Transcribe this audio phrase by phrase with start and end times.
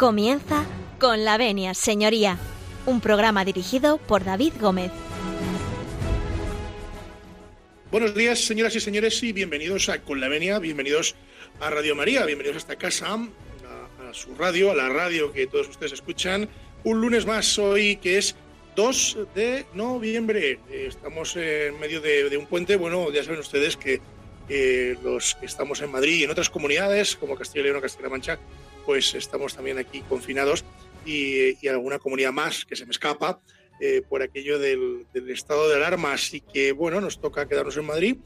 [0.00, 0.64] Comienza
[0.98, 2.38] con la venia, señoría,
[2.86, 4.90] un programa dirigido por David Gómez.
[7.90, 11.16] Buenos días, señoras y señores, y bienvenidos a Con la Venia, bienvenidos
[11.60, 15.68] a Radio María, bienvenidos a esta casa, a, su radio, a la radio que todos
[15.68, 16.48] ustedes escuchan.
[16.82, 18.36] Un lunes más hoy, que es
[18.76, 20.60] 2 de noviembre.
[20.72, 22.76] Estamos en medio de, un puente.
[22.76, 24.00] Bueno, ya saben ustedes que
[25.02, 28.08] los que estamos en Madrid y en otras comunidades, como Castilla y León o Castilla-La
[28.08, 28.38] Mancha,
[28.90, 30.64] pues estamos también aquí confinados
[31.06, 33.40] y, alguna comunidad más que se me escapa
[33.78, 36.12] eh, por aquello del, estado de alarma.
[36.12, 38.16] Así que, bueno, nos toca quedarnos en Madrid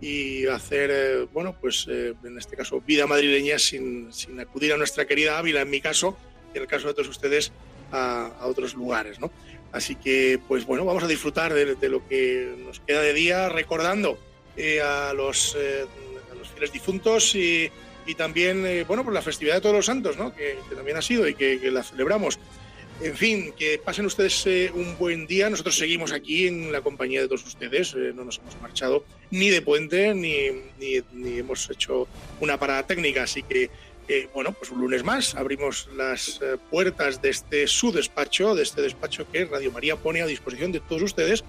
[0.00, 4.76] y hacer, eh, bueno, pues eh, en este caso, vida madrileña sin, sin, acudir a
[4.76, 6.16] nuestra querida Ávila, en mi caso,
[6.52, 7.52] y en el caso de todos ustedes,
[7.92, 9.30] a, otros lugares, ¿no?
[9.70, 14.18] Así que, pues bueno, vamos a disfrutar de, lo que nos queda de día recordando
[14.82, 17.70] a, los, a los fieles difuntos y
[18.08, 20.34] y también, eh, bueno, pues la festividad de todos los santos, ¿no?
[20.34, 22.38] Que, también ha sido y que, la celebramos.
[23.02, 25.50] En fin, que pasen ustedes eh, un buen día.
[25.50, 27.94] Nosotros seguimos aquí en la compañía de todos ustedes.
[27.94, 30.48] Eh, no nos hemos marchado ni de puente ni,
[30.80, 32.08] ni, hemos hecho
[32.40, 33.24] una parada técnica.
[33.24, 33.70] Así que,
[34.32, 39.30] bueno, pues un lunes más abrimos las puertas de este su despacho, de este despacho
[39.30, 41.44] que Radio María pone a disposición de todos ustedes.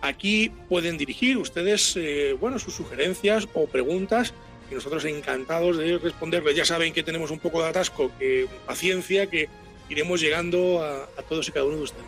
[0.00, 4.32] Aquí pueden dirigir ustedes eh, bueno, sus sugerencias o preguntas
[4.70, 6.56] y nosotros encantados de responderles.
[6.56, 9.50] Ya saben que tenemos un poco de atasco, que paciencia, que
[9.90, 12.06] iremos llegando a, todos y cada uno de ustedes.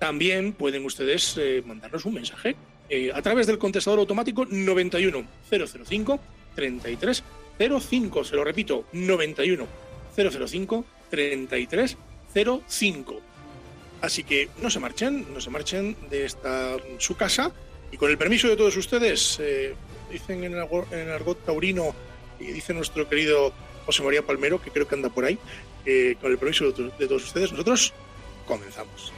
[0.00, 2.56] También pueden ustedes eh, mandarnos un mensaje
[2.94, 6.20] eh, a través del contestador automático 91 005
[6.54, 7.24] 33
[7.80, 8.24] 05.
[8.24, 9.66] Se lo repito, 91
[10.14, 11.96] 005 33
[12.68, 13.20] 05.
[14.02, 17.50] Así que no se marchen, no se marchen de esta su casa
[17.90, 19.74] y con el permiso de todos ustedes, eh,
[20.10, 21.94] dicen en, el argot taurino
[22.38, 23.54] y dice nuestro querido
[23.86, 25.38] José María Palmero, que creo que anda por ahí,
[25.86, 27.94] eh, con el permiso de, todos ustedes, nosotros
[28.46, 29.14] comenzamos.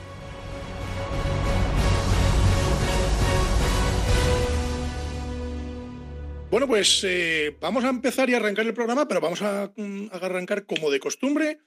[6.55, 10.67] Bueno, pues eh, vamos a empezar y arrancar el programa, pero vamos a mm, arrancar
[10.67, 11.59] como de costumbre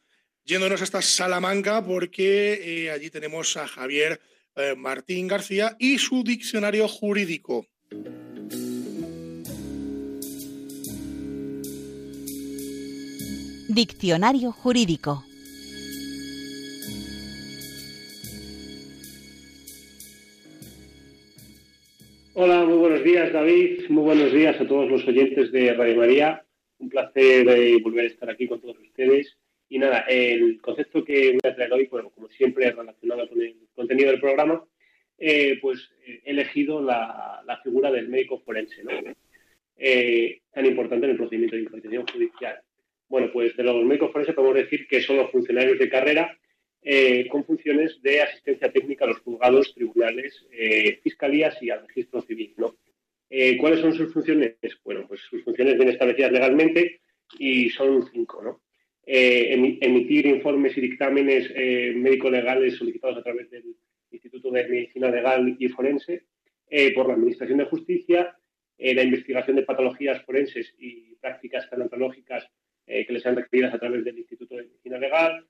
[0.45, 4.21] yéndonos hasta Salamanca porque eh, allí tenemos a Javier
[4.55, 7.67] eh, Martín García y su diccionario jurídico.
[13.67, 15.25] Diccionario jurídico.
[22.39, 26.45] Hola, muy buenos días David, muy buenos días a todos los oyentes de Radio María.
[26.77, 29.35] Un placer eh, volver a estar aquí con todos ustedes
[29.67, 33.55] y nada, el concepto que voy a traer hoy, bueno, como siempre relacionado con el
[33.73, 34.63] contenido del programa,
[35.17, 38.91] eh, pues eh, he elegido la, figura del médico forense, ¿no?
[39.75, 42.59] Eh, tan importante en el procedimiento de investigación judicial.
[43.09, 46.37] Bueno, pues de los médicos forenses podemos decir que son los funcionarios de carrera
[47.29, 50.45] con funciones de asistencia técnica a los juzgados, tribunales,
[51.03, 52.77] fiscalías y al registro civil, ¿no?
[53.59, 54.56] ¿Cuáles son sus funciones?
[54.85, 57.01] Bueno, pues sus funciones bien establecidas legalmente
[57.38, 58.62] y son cinco, ¿no?
[59.09, 63.63] Eh, emitir informes y dictámenes eh, médico-legales solicitados a través del
[64.12, 66.25] Instituto de Medicina Legal y Forense
[66.69, 68.38] eh, por la Administración de Justicia,
[68.79, 72.47] la investigación de patologías forenses y prácticas tanatológicas
[72.85, 75.47] que les sean requeridas a través del Instituto de Medicina Legal,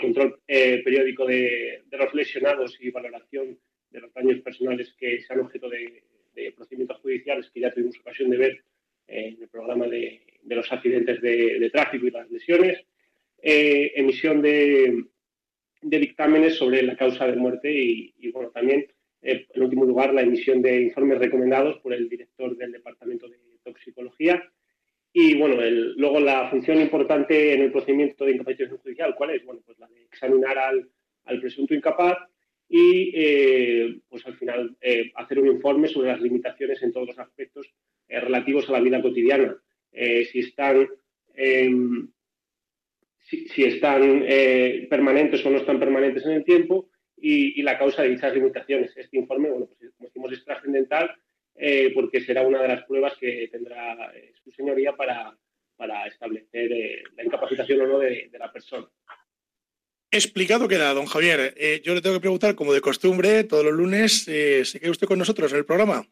[0.00, 3.58] control periódico de, los lesionados y valoración
[3.90, 6.02] de los daños personales que sean objeto de,
[6.56, 8.64] procedimientos judiciales que ya tuvimos ocasión de ver
[9.06, 12.84] en el programa de, los accidentes de, tráfico y las lesiones,
[13.42, 15.04] eh, emisión de,
[15.82, 18.86] dictámenes sobre la causa de muerte y, bueno, también,
[19.22, 23.38] eh, en último lugar, la emisión de informes recomendados por el director del Departamento de
[23.62, 24.42] Toxicología.
[25.14, 25.62] Y bueno,
[25.96, 29.44] luego la función importante en el procedimiento de incapacitación judicial, ¿cuál es?
[29.44, 30.90] Bueno, pues la de examinar al,
[31.40, 32.18] presunto incapaz
[32.68, 34.76] y eh, pues al final
[35.14, 37.72] hacer un informe sobre las limitaciones en todos los aspectos
[38.08, 39.56] relativos a la vida cotidiana.
[39.92, 40.88] si están
[41.34, 42.08] em,
[43.24, 48.10] si, están eh, permanentes o no están permanentes en el tiempo y, la causa de
[48.10, 48.94] dichas limitaciones.
[48.96, 51.10] Este informe, bueno, pues como decimos, es trascendental
[51.56, 55.36] eh, porque será una de las pruebas que tendrá eh, su señoría para,
[56.06, 56.70] establecer
[57.16, 58.88] la incapacitación o no de, la persona.
[60.10, 61.54] Explicado queda, don Javier.
[61.82, 65.18] yo le tengo que preguntar, como de costumbre, todos los lunes, ¿se queda usted con
[65.18, 66.06] nosotros en el programa?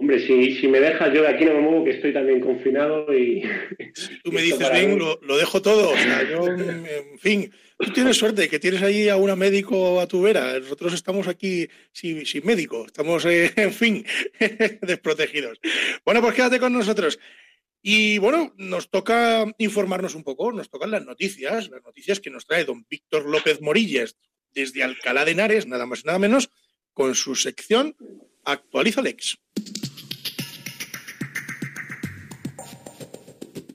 [0.00, 3.14] Hombre, si, si me dejas, yo de aquí no me muevo, que estoy también confinado
[3.14, 3.42] y...
[4.24, 5.90] tú me dices, bien, lo, dejo todo.
[5.90, 10.06] O sea, yo, en fin, tú tienes suerte que tienes ahí a una médico a
[10.06, 10.58] tu vera.
[10.58, 14.06] Nosotros estamos aquí sin, sin médico, estamos, eh, en fin,
[14.80, 15.60] desprotegidos.
[16.02, 17.18] Bueno, pues quédate con nosotros.
[17.82, 22.46] Y bueno, nos toca informarnos un poco, nos tocan las noticias, las noticias que nos
[22.46, 24.16] trae don Víctor López Morillas
[24.54, 26.48] desde Alcalá de Henares, nada más y nada menos,
[26.94, 27.94] con su sección
[28.44, 29.38] Actualiza Lex.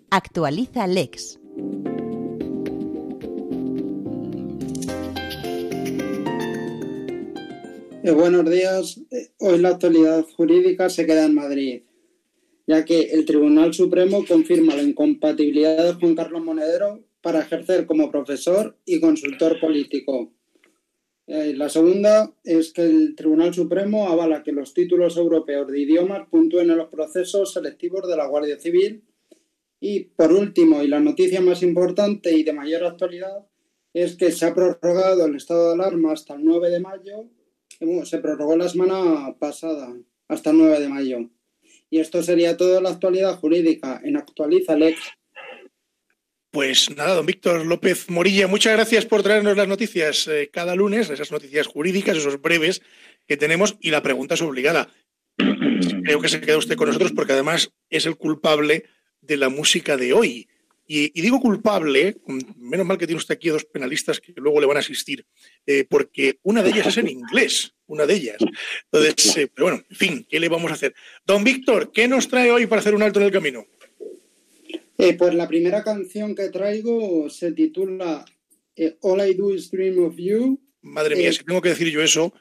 [0.09, 1.39] Actualiza Lex.
[8.03, 9.01] Eh, buenos días.
[9.09, 11.81] Eh, hoy la actualidad jurídica se queda en Madrid,
[12.67, 18.11] ya que el Tribunal Supremo confirma la incompatibilidad de Juan Carlos Monedero para ejercer como
[18.11, 20.31] profesor y consultor político.
[21.25, 26.29] Eh, la segunda es que el Tribunal Supremo avala que los títulos europeos de idiomas
[26.29, 29.03] puntúen en los procesos selectivos de la Guardia Civil
[29.79, 33.45] y por último, y la noticia más importante y de mayor actualidad,
[33.93, 37.29] es que se ha prorrogado el estado de alarma hasta el 9 de mayo.
[38.03, 39.95] Se prorrogó la semana pasada,
[40.27, 41.29] hasta el 9 de mayo.
[41.89, 44.99] Y esto sería toda la actualidad jurídica en Actualiza Lex.
[46.51, 51.09] Pues nada, don Víctor López Morilla, muchas gracias por traernos las noticias eh, cada lunes,
[51.09, 52.81] esas noticias jurídicas, esos breves
[53.27, 53.77] que tenemos.
[53.81, 54.89] Y la pregunta es obligada.
[55.37, 58.85] Creo que se queda usted con nosotros porque además es el culpable
[59.25, 60.47] de la música de hoy.
[60.87, 62.17] Y, digo culpable,
[62.57, 65.25] menos mal que tiene usted aquí dos penalistas que luego le van a asistir,
[65.65, 68.37] eh, porque una de ellas es en inglés, una de ellas.
[68.91, 70.93] Entonces, eh, pero bueno, en fin, ¿qué le vamos a hacer?
[71.25, 73.65] Don Víctor, ¿qué nos trae hoy para hacer un alto en el camino?
[74.99, 78.23] Eh, pues la primera canción que traigo se titula
[79.01, 80.61] All I Do Is Dream of You.
[80.83, 82.31] Madre mía, si tengo que decir yo eso.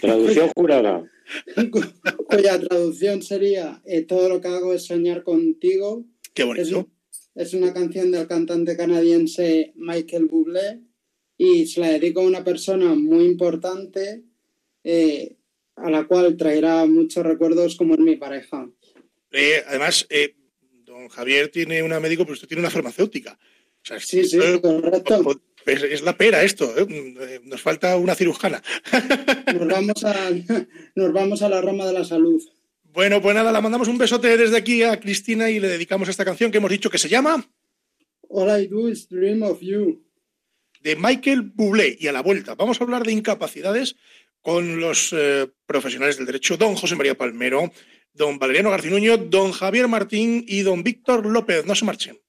[0.00, 1.08] Traducción jurada.
[2.28, 6.04] Cuya traducción sería Todo lo que hago es soñar contigo
[6.34, 6.90] Qué bonito.
[7.36, 10.80] Es, una canción del cantante canadiense Michael Bublé
[11.38, 14.24] y se la dedico a una persona muy importante
[14.82, 15.36] eh,
[15.76, 18.68] a la cual traerá muchos recuerdos como es mi pareja.
[19.30, 20.34] Eh, además, eh,
[20.84, 23.38] don Javier tiene una médico, pero usted tiene una farmacéutica.
[24.00, 25.40] sí, sí, correcto.
[25.66, 26.74] Es, la pera esto,
[27.44, 28.62] nos falta una cirujana.
[29.54, 30.30] Nos vamos, a,
[30.94, 32.42] nos vamos a la rama de la salud.
[32.94, 36.24] Bueno, pues nada, la mandamos un besote desde aquí a Cristina y le dedicamos esta
[36.24, 37.44] canción que hemos dicho que se llama
[38.28, 40.00] All I Do Is Dream of You.
[40.80, 41.96] De Michael Bublé.
[41.98, 43.96] Y a la vuelta, vamos a hablar de incapacidades
[44.42, 47.72] con los eh, profesionales del derecho, don José María Palmero,
[48.12, 51.66] don Valeriano Garcinuño, don Javier Martín y don Víctor López.
[51.66, 52.20] No se marchen.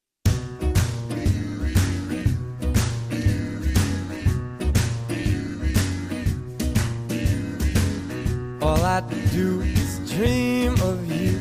[8.61, 9.84] All I do
[10.15, 11.37] dream of you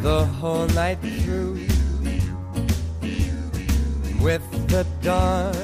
[0.00, 1.60] the whole night through.
[4.24, 5.54] With the dawn,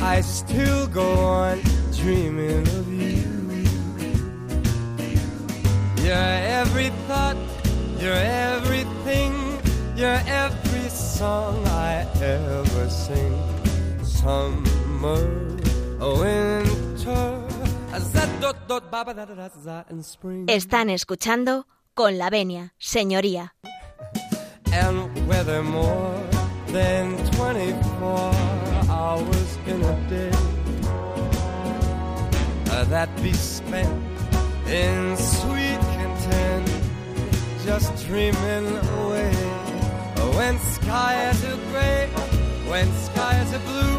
[0.00, 1.60] I still go on
[1.96, 3.24] dreaming of you.
[6.04, 7.36] You're every thought,
[7.98, 9.32] you're everything,
[9.96, 13.34] you're every song I ever sing.
[14.02, 15.24] Summer,
[16.00, 17.40] winter.
[19.88, 20.46] And spring.
[20.48, 23.54] Están escuchando con la venia, señoría.
[24.72, 26.20] And whether more
[26.68, 28.34] than 24
[28.90, 30.30] hours in a day
[32.70, 33.88] uh, that be spent
[34.66, 36.68] in sweet content,
[37.64, 38.66] just dreaming
[38.98, 39.32] away.
[40.34, 42.08] When skies are gray,
[42.66, 43.98] when skies are blue,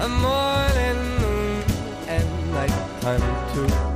[0.00, 1.62] a morning, noon,
[2.08, 3.22] and nighttime
[3.54, 3.90] too.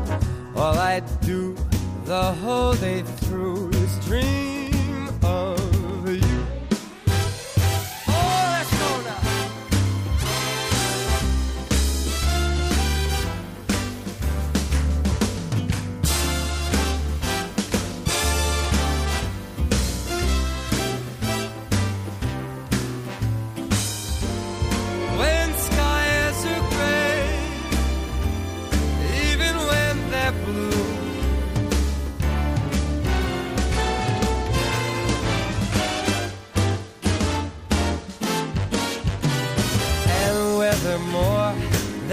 [0.56, 1.56] All I do
[2.04, 4.53] the whole day through is dream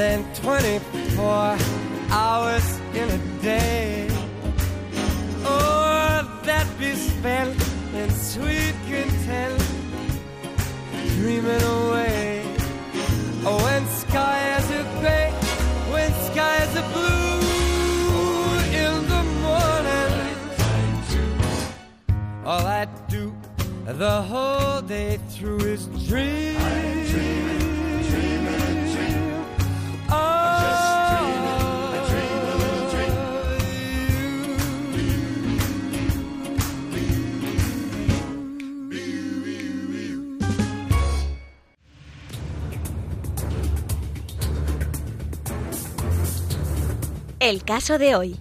[0.01, 1.57] than 24
[2.09, 4.07] hours in a day.
[5.45, 7.55] Oh, that be spent
[7.93, 9.61] in sweet content,
[11.13, 12.41] dreaming away.
[13.45, 15.29] Oh, when sky is a gray,
[15.93, 17.37] when sky is a blue
[18.83, 20.13] in the morning,
[22.43, 23.31] all I do
[23.85, 26.50] the whole day through is dream.
[47.41, 48.35] El caso de hoy.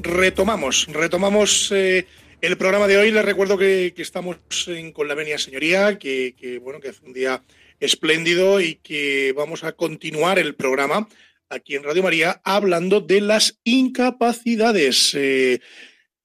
[0.00, 2.04] Retomamos, retomamos eh,
[2.40, 3.12] el programa de hoy.
[3.12, 7.44] Les recuerdo que, estamos en, con la venia señoría, que, bueno, que hace un día
[7.78, 11.08] espléndido y que vamos a continuar el programa
[11.48, 15.14] aquí en Radio María hablando de las incapacidades.
[15.14, 15.60] Eh,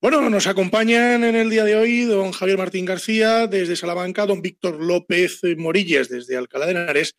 [0.01, 4.41] bueno, nos acompañan en el día de hoy don Javier Martín García desde Salamanca, don
[4.41, 7.15] Víctor López Morillas desde Alcalá de Henares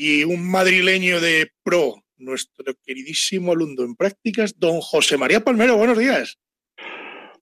[0.00, 5.76] y un madrileño de pro, nuestro queridísimo alumno en prácticas, don José María Palmero.
[5.76, 6.38] Buenos días.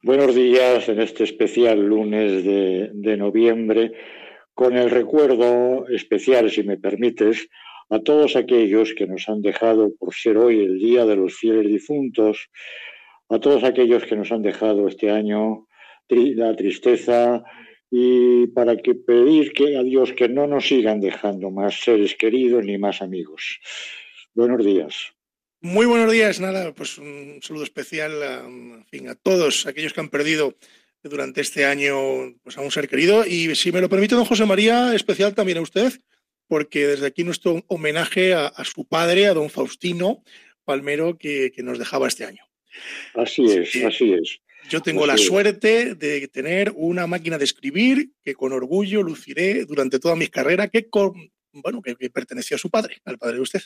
[0.02, 3.92] Buenos días en este especial lunes de, noviembre,
[4.54, 7.46] con el recuerdo especial, si me permites,
[7.90, 11.66] a todos aquellos que nos han dejado por ser hoy el Día de los Fieles
[11.66, 12.48] Difuntos,
[13.28, 15.66] a todos aquellos que nos han dejado este año
[16.08, 17.44] la tristeza,
[17.90, 22.64] y para que pedir que a Dios que no nos sigan dejando más seres queridos
[22.64, 23.60] ni más amigos.
[24.34, 25.12] Buenos días.
[25.60, 30.10] Muy buenos días, nada, pues un saludo especial a, fin, a todos aquellos que han
[30.10, 30.54] perdido
[31.02, 31.96] durante este año
[32.42, 35.58] pues, a un ser querido y si me lo permite don José María, especial también
[35.58, 35.92] a usted,
[36.48, 40.22] porque desde aquí nuestro homenaje a, su padre, a don Faustino
[40.64, 42.42] Palmero, que, que nos dejaba este año.
[43.14, 44.40] Así es, así es.
[44.68, 49.98] Yo tengo la suerte de tener una máquina de escribir que con orgullo luciré durante
[49.98, 50.88] toda mi carrera que,
[51.52, 53.60] bueno, que, perteneció a su padre, al padre de usted.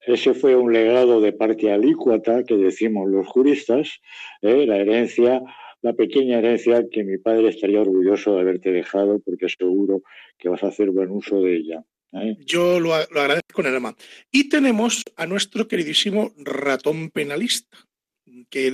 [0.00, 4.00] Ese fue un legado de parte alícuata que decimos los juristas,
[4.42, 4.66] ¿eh?
[4.66, 5.42] la herencia,
[5.80, 10.02] la pequeña herencia que mi padre estaría orgulloso de haberte dejado porque seguro
[10.36, 11.84] que vas a hacer buen uso de ella.
[12.12, 12.36] ¿eh?
[12.44, 13.96] Yo lo, lo agradezco con el alma.
[14.30, 17.78] Y tenemos a nuestro queridísimo ratón penalista
[18.54, 18.72] que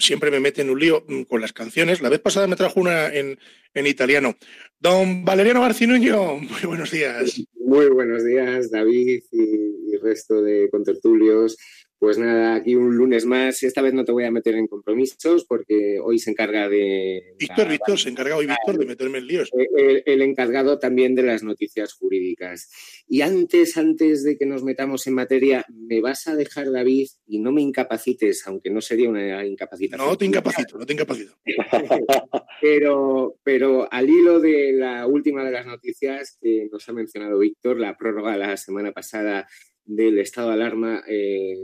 [0.00, 2.02] siempre me mete en un lío mm, con las canciones.
[2.02, 3.38] La vez pasada me trajo una en,
[3.74, 4.36] italiano.
[4.78, 7.40] Don Valeriano Garcinuño, muy buenos días.
[7.54, 11.56] Muy buenos días, David y, y resto de contertulios.
[11.98, 13.60] Pues nada, aquí un lunes más.
[13.64, 17.34] Esta vez no te voy a meter en compromisos porque hoy se encarga de.
[17.36, 19.50] Víctor, Víctor, se encarga hoy Víctor de meterme en líos.
[19.74, 22.70] El, encargado también de las noticias jurídicas.
[23.08, 27.40] Y antes, antes de que nos metamos en materia, me vas a dejar, David, y
[27.40, 30.06] no me incapacites, aunque no sería una incapacitación.
[30.06, 31.34] No te incapacito, no te incapacito.
[32.60, 37.80] pero, pero al hilo de la última de las noticias que nos ha mencionado Víctor,
[37.80, 39.48] la prórroga la semana pasada
[39.88, 41.56] del estado de alarma, eh,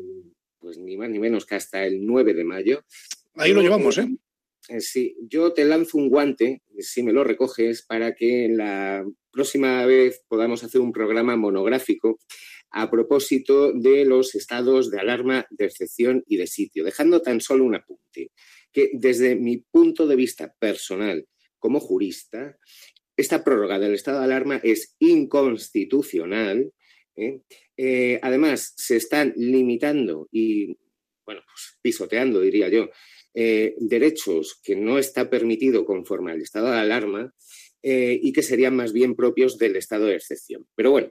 [0.59, 2.85] pues ni más ni menos que hasta el 9 de mayo.
[3.35, 4.09] Ahí lo llevamos, ¿eh?
[4.69, 4.81] ¿eh?
[4.81, 10.25] Sí, yo te lanzo un guante, si me lo recoges, para que la próxima vez
[10.27, 12.19] podamos hacer un programa monográfico
[12.71, 17.65] a propósito de los estados de alarma, de excepción y de sitio, dejando tan solo
[17.65, 18.33] un apunte,
[18.73, 21.27] que desde mi punto de vista personal
[21.59, 22.57] como jurista,
[23.17, 26.73] esta prórroga del estado de alarma es inconstitucional
[27.17, 27.41] ¿eh?
[27.77, 30.77] Eh, además, se están limitando y,
[31.25, 32.91] bueno, pues, pisoteando, diría yo,
[33.35, 37.35] eh, derechos que no está permitido conforme al estado de alarma
[37.87, 40.67] y que serían más bien propios del estado de excepción.
[40.75, 41.11] Pero bueno,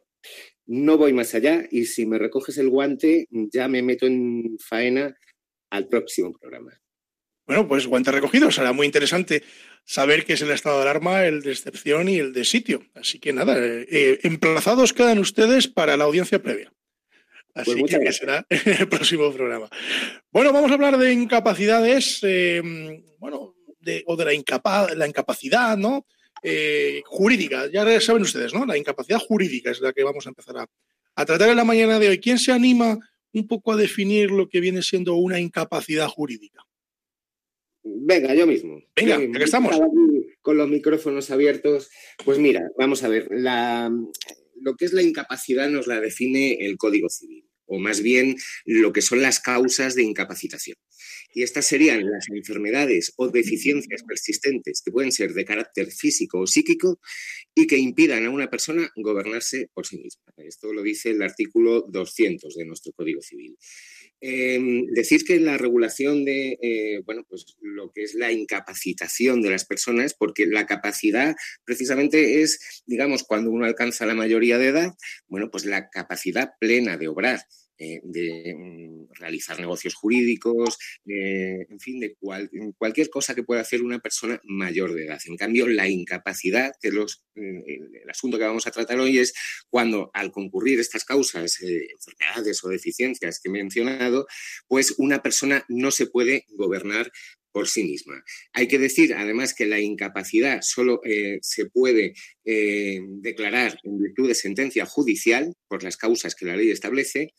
[0.66, 5.16] no voy más allá y si me recoges el guante, ya me meto en faena
[5.70, 6.83] al próximo programa.
[7.46, 9.44] Bueno, pues guante recogido, será muy interesante
[9.84, 12.86] saber qué es el estado de alarma, el de excepción y el de sitio.
[12.96, 16.72] Así que nada, eh, eh, emplazados quedan ustedes para la audiencia previa.
[17.54, 19.70] Así pues que será el próximo programa.
[20.32, 26.06] Bueno, vamos a hablar de incapacidades, em, bueno, de, o de la, la incapacidad, ¿no?
[26.42, 28.66] Eh, jurídica, ya saben ustedes, ¿no?
[28.66, 30.68] La incapacidad jurídica es la que vamos a empezar a,
[31.16, 32.20] a tratar en la mañana de hoy.
[32.20, 32.98] ¿Quién se anima
[33.34, 36.64] un poco a definir lo que viene siendo una incapacidad jurídica?
[37.84, 38.82] Venga, yo mismo.
[38.96, 39.76] Venga, aquí estamos.
[40.42, 41.90] Con los micrófonos abiertos.
[42.24, 43.92] Pues mira, vamos a ver, la,
[44.62, 48.36] lo que es la incapacidad nos la define el Código Civil, o más bien
[48.66, 50.78] lo que son las causas de incapacitación.
[51.36, 56.48] Y estas serían las enfermedades o deficiencias persistentes que pueden ser de carácter físico o
[56.48, 57.00] psíquico
[57.56, 60.24] y que impidan a una persona gobernarse por sí misma.
[60.38, 63.58] Esto lo dice el artículo 200 de nuestro Código Civil.
[64.26, 64.58] Eh,
[64.92, 69.66] decir que la regulación de, eh, bueno, pues lo que es la incapacitación de las
[69.66, 74.94] personas, porque la capacidad precisamente es, digamos, cuando uno alcanza la mayoría de edad,
[75.28, 77.42] bueno, pues la capacidad plena de obrar.
[77.78, 82.16] Eh, de mm, realizar negocios jurídicos, eh, en fin, de
[82.78, 85.20] cualquier cosa que pueda hacer una persona mayor de edad.
[85.26, 87.62] En cambio, la incapacidad, que los, mm,
[88.04, 89.34] el asunto que vamos a tratar hoy es
[89.70, 94.28] cuando al concurrir estas causas, eh, enfermedades o deficiencias que he mencionado,
[94.68, 97.12] pues una persona no se puede gobernar
[97.54, 98.22] por sí misma.
[98.52, 102.14] Hay que decir, además, que la incapacidad solo eh, se puede
[102.44, 107.34] eh, declarar en virtud de sentencia judicial por las causas que la ley establece.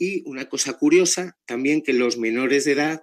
[0.00, 3.02] Y una cosa curiosa, también que los menores de edad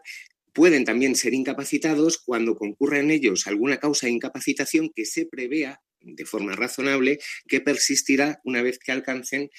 [0.51, 5.80] pueden también ser incapacitados cuando concurra en ellos alguna causa de incapacitación que se prevea
[6.01, 9.51] de forma razonable que persistirá una vez que alcancen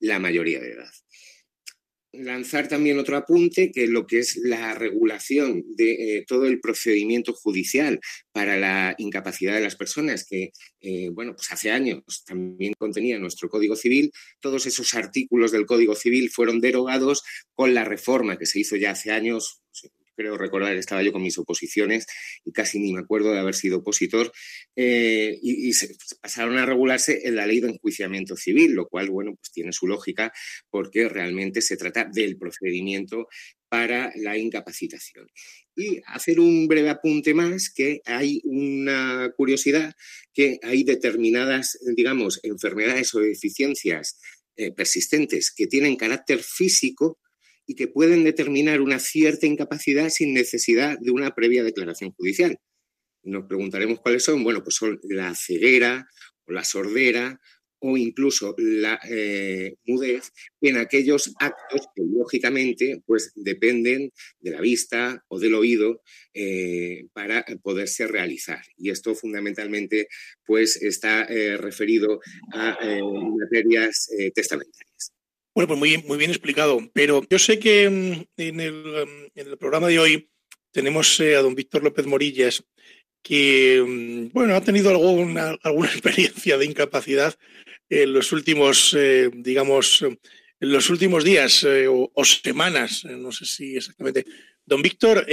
[0.00, 0.92] la mayoría de edad
[2.12, 7.32] lanzar también otro apunte, que lo que es la regulación de eh, todo el procedimiento
[7.32, 8.00] judicial
[8.32, 13.48] para la incapacidad de las personas, que, eh, bueno, pues hace años también contenía nuestro
[13.48, 17.22] Código Civil, todos esos artículos del Código Civil fueron derogados
[17.54, 19.62] con la reforma que se hizo ya hace años,
[20.22, 22.06] creo recordar, estaba yo con mis oposiciones
[22.44, 24.32] y casi ni me acuerdo de haber sido opositor,
[24.76, 25.72] eh, y,
[26.20, 29.86] pasaron a regularse en la ley de enjuiciamiento civil, lo cual, bueno, pues tiene su
[29.86, 30.32] lógica
[30.70, 33.26] porque realmente se trata del procedimiento
[33.68, 35.26] para la incapacitación.
[35.74, 39.94] Y hacer un breve apunte más, que hay una curiosidad,
[40.32, 44.18] que hay determinadas, digamos, enfermedades o deficiencias
[44.56, 47.18] eh, persistentes que tienen carácter físico
[47.66, 52.58] y que pueden determinar una cierta incapacidad sin necesidad de una previa declaración judicial.
[53.22, 54.42] Nos preguntaremos cuáles son.
[54.42, 56.08] Bueno, pues son la ceguera
[56.46, 57.40] o la sordera
[57.84, 65.24] o incluso la eh, mudez en aquellos actos que lógicamente pues dependen de la vista
[65.28, 66.00] o del oído
[66.32, 68.62] eh, para poderse realizar.
[68.76, 70.06] Y esto fundamentalmente
[70.46, 72.20] pues está eh, referido
[72.52, 72.78] a
[73.36, 75.12] materias testamentarias.
[75.54, 76.80] Bueno, pues muy, muy bien explicado.
[76.92, 80.30] Pero yo sé que mm, en el, mm, en el programa de hoy
[80.72, 82.64] tenemos eh, a don Víctor López Morillas,
[83.22, 87.34] que mm, bueno, ha tenido alguna, alguna experiencia de incapacidad
[87.90, 90.18] en los últimos, eh, digamos, en
[90.60, 94.24] los últimos días eh, o, semanas, no sé si exactamente.
[94.64, 95.26] Don Víctor,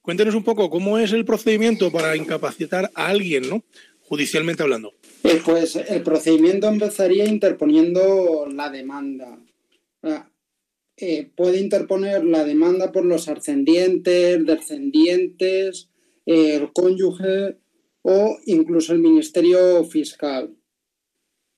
[0.00, 3.62] cuéntenos un poco cómo es el procedimiento para incapacitar a alguien, ¿no?
[4.00, 4.94] Judicialmente hablando.
[5.44, 9.38] Pues el procedimiento empezaría interponiendo la demanda.
[10.96, 15.88] Eh, puede interponer la demanda por los ascendientes, descendientes,
[16.26, 17.56] el cónyuge
[18.02, 20.54] o incluso el Ministerio Fiscal.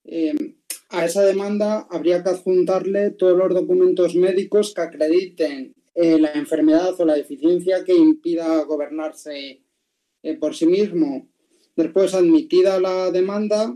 [0.05, 0.57] Em,
[0.91, 6.99] a esa demanda habría que adjuntarle todos los documentos médicos que acrediten eh, la enfermedad
[7.01, 9.63] o la deficiencia que impida gobernarse
[10.23, 11.29] eh, por sí mismo.
[11.77, 13.75] Después, admitida la demanda,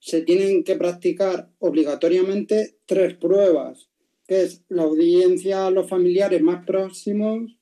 [0.00, 3.88] se tienen que practicar obligatoriamente tres pruebas,
[4.26, 7.56] que es la audiencia a los familiares más próximos,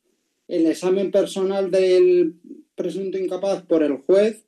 [0.48, 2.34] el examen personal del
[2.74, 4.44] presunto incapaz por el juez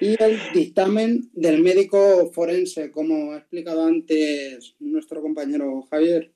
[0.00, 6.32] y el dictamen del médico forense, como ha explicado antes nuestro compañero Javier.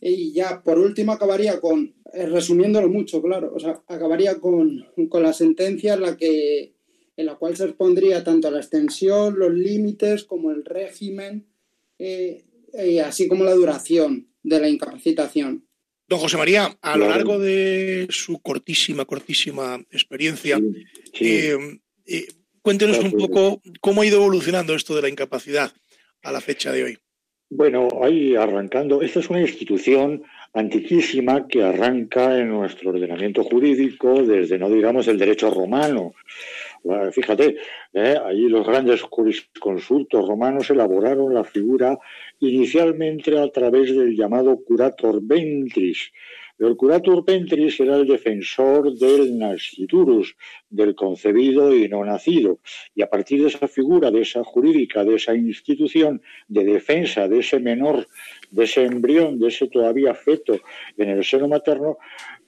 [0.00, 5.22] Y ya por último acabaría con, eh, resumiéndolo mucho, claro, o sea, acabaría con, con
[5.22, 6.75] la sentencia en la que
[7.16, 11.46] en la cual se expondría tanto la extensión, los límites, como el régimen,
[11.98, 12.44] eh,
[13.04, 15.66] así como la duración de la incapacitación.
[16.08, 20.60] Don José María, a lo largo de su cortísima, cortísima experiencia,
[21.18, 21.56] eh,
[22.06, 22.28] eh,
[22.62, 25.72] cuéntenos un poco cómo ha ido evolucionando esto de la incapacidad
[26.22, 26.98] a la fecha de hoy.
[27.50, 30.22] Bueno, ahí arrancando, esta es una institución
[30.56, 36.14] antiquísima que arranca en nuestro ordenamiento jurídico desde, no digamos, el derecho romano.
[37.12, 37.56] Fíjate,
[37.92, 38.16] ¿eh?
[38.24, 41.98] allí los grandes jurisconsultos romanos elaboraron la figura
[42.40, 46.10] inicialmente a través del llamado curator ventris.
[46.58, 50.34] El curator ventris era el defensor del nasciturus,
[50.70, 52.60] del concebido y no nacido.
[52.94, 57.40] Y a partir de esa figura, de esa jurídica, de esa institución de defensa de
[57.40, 58.06] ese menor,
[58.50, 60.58] de ese embrión, de ese todavía feto
[60.96, 61.98] en el seno materno,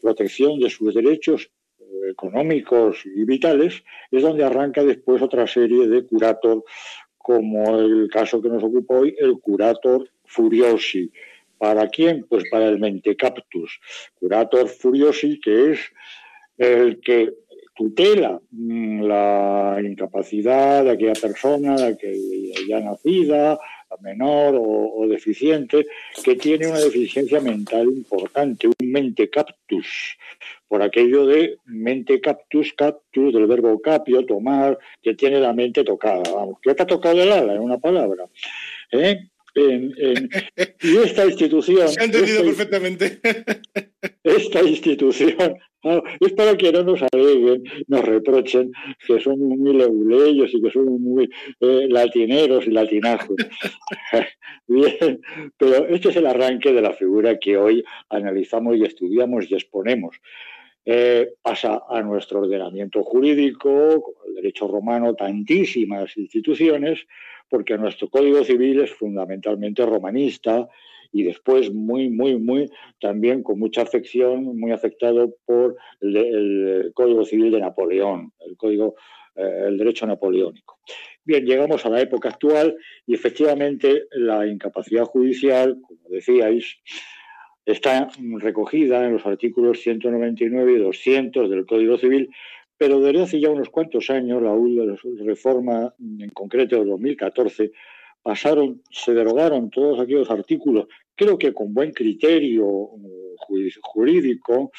[0.00, 1.50] protección de sus derechos
[2.10, 6.64] económicos y vitales, es donde arranca después otra serie de curator,
[7.16, 11.10] como el caso que nos ocupa hoy, el curator furiosi.
[11.58, 12.24] ¿Para quién?
[12.28, 13.80] Pues para el mentecaptus.
[14.14, 15.80] Curator furiosi, que es
[16.56, 17.34] el que
[17.74, 23.58] tutela mm, la incapacidad de aquella persona, de aquella nacida,
[24.00, 25.86] menor o, deficiente,
[26.22, 30.18] que tiene una deficiencia mental importante, un mente captus,
[30.66, 32.74] por aquello de mente captus,
[33.14, 37.54] del verbo capio, tomar, que tiene la mente tocada, vamos, que está tocado el ala,
[37.54, 38.26] en una palabra.
[38.92, 39.28] ¿eh?
[39.58, 41.88] Y esta institución...
[41.88, 43.20] Se ha entendido perfectamente.
[44.22, 45.58] Esta institución
[46.20, 48.72] es para que no nos aleguen, nos reprochen
[49.06, 53.36] que somos muy leguleyos y que somos muy eh, latineros y latinajos.
[54.66, 55.20] Bien,
[55.56, 60.16] pero este es el arranque de la figura que hoy analizamos y estudiamos y exponemos.
[60.90, 67.06] Eh, pasa a nuestro ordenamiento jurídico, como el derecho romano, tantísimas instituciones,
[67.50, 70.66] porque nuestro Código Civil es fundamentalmente romanista
[71.12, 72.70] y después muy, muy, muy,
[73.02, 78.94] también con mucha afección, muy afectado por el, Código Civil de Napoleón, el Código,
[79.36, 80.78] eh, el derecho napoleónico.
[81.22, 82.74] Bien, llegamos a la época actual
[83.06, 86.78] y efectivamente la incapacidad judicial, como decíais,
[87.72, 92.30] está recogida en los artículos 199 y 200 del Código Civil,
[92.78, 94.54] pero desde hace ya unos cuantos años, la
[95.24, 97.72] reforma en concreto de 2014,
[98.22, 102.90] pasaron, se derogaron todos aquellos artículos, creo que con buen criterio
[103.82, 104.70] jurídico,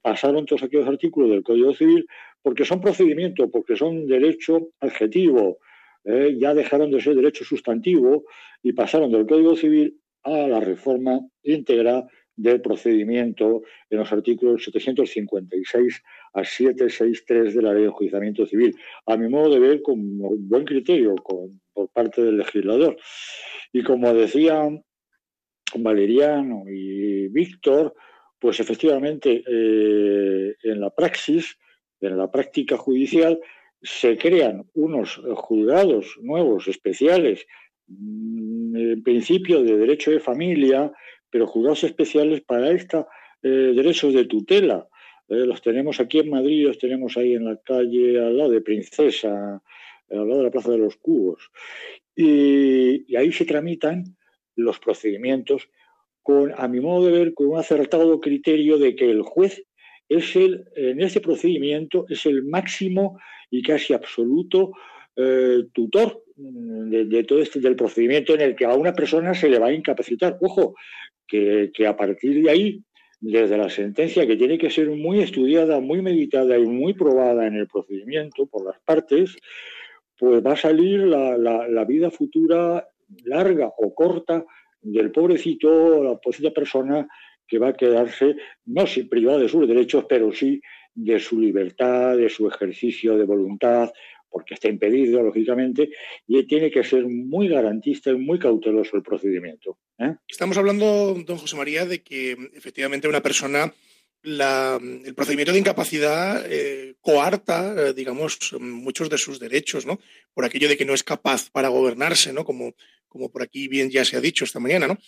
[0.00, 2.06] pasaron todos aquellos artículos del Código Civil
[2.42, 5.58] porque son procedimientos, porque son derecho adjetivo,
[6.04, 6.36] ¿eh?
[6.38, 8.24] ya dejaron de ser derecho sustantivo
[8.62, 12.06] y pasaron del Código Civil a la reforma íntegra
[12.40, 18.74] del procedimiento en los artículos 756 a 763 de la Ley de Enjuiciamiento Civil.
[19.06, 19.98] A mi modo de ver, con
[20.48, 22.96] buen criterio por parte del legislador.
[23.72, 24.82] Y como decían
[25.76, 27.94] Valeriano y Víctor,
[28.38, 31.58] pues efectivamente eh, en la praxis,
[32.00, 33.38] en la práctica judicial,
[33.82, 37.46] se crean unos juzgados nuevos, especiales,
[37.86, 40.92] mm, en principio de derecho de familia,
[41.30, 43.06] pero juzgados especiales para estos
[43.42, 44.86] eh, derechos de tutela.
[45.28, 48.60] Eh, los tenemos aquí en Madrid, los tenemos ahí en la calle al lado de
[48.60, 49.62] Princesa,
[50.10, 51.50] al lado de la Plaza de los Cubos.
[52.14, 54.16] Y, ahí se tramitan
[54.56, 55.68] los procedimientos
[56.22, 59.64] con, a mi modo de ver, con un acertado criterio de que el juez
[60.08, 63.18] es el, en este procedimiento, es el máximo
[63.50, 64.72] y casi absoluto
[65.16, 69.48] eh, tutor de, de, todo este del procedimiento en el que a una persona se
[69.48, 70.36] le va a incapacitar.
[70.40, 70.74] Ojo,
[71.30, 72.84] que, a partir de ahí,
[73.20, 77.54] desde la sentencia que tiene que ser muy estudiada, muy meditada y muy probada en
[77.54, 79.36] el procedimiento por las partes,
[80.18, 82.86] pues va a salir la, vida futura
[83.24, 84.44] larga o corta
[84.80, 87.06] del pobrecito o la pobrecita persona
[87.46, 90.60] que va a quedarse no privada de sus derechos, pero sí
[90.94, 93.90] de su libertad, de su ejercicio de voluntad
[94.30, 95.90] porque está impedido, lógicamente,
[96.26, 99.78] y tiene que ser muy garantista y muy cauteloso el procedimiento.
[99.98, 100.14] ¿eh?
[100.28, 103.74] Estamos hablando, don José María, de que efectivamente una persona,
[104.22, 109.98] el procedimiento de incapacidad eh, coarta, eh, digamos, muchos de sus derechos, ¿no?
[110.32, 112.44] Por aquello de que no es capaz para gobernarse, ¿no?
[112.44, 112.74] Como,
[113.08, 114.98] como por aquí bien ya se ha dicho esta mañana, ¿no?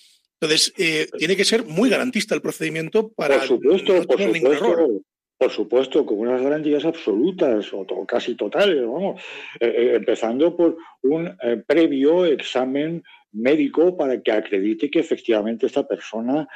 [0.41, 0.73] Entonces,
[1.19, 5.05] tiene que ser muy garantista el procedimiento para por supuesto, no por supuesto,
[5.43, 9.21] por supuesto, con unas garantías absolutas o casi totales, vamos,
[9.59, 13.03] eh, eh, empezando por un eh, previo examen
[13.33, 16.47] médico para que acredite que efectivamente esta persona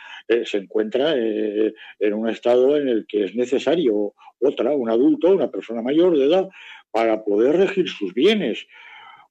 [0.44, 5.82] se encuentra en un estado en el que es necesario otra, un adulto, una persona
[5.82, 6.48] mayor de edad,
[6.92, 8.66] para poder regir sus bienes.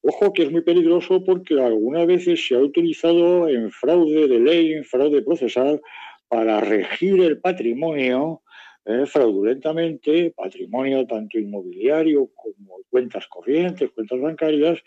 [0.01, 4.73] Ojo que es muy peligroso porque algunas veces se ha utilizado en fraude de ley,
[4.73, 5.79] en fraude procesal,
[6.27, 8.41] para regir el patrimonio
[8.85, 14.79] eh, fraudulentamente patrimonio tanto inmobiliario como cuentas corrientes, cuentas bancarias,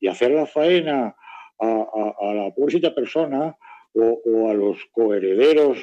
[0.00, 1.14] y hacer la faena
[1.58, 3.56] a, la pobrecita persona
[3.94, 5.78] o, a los coherederos.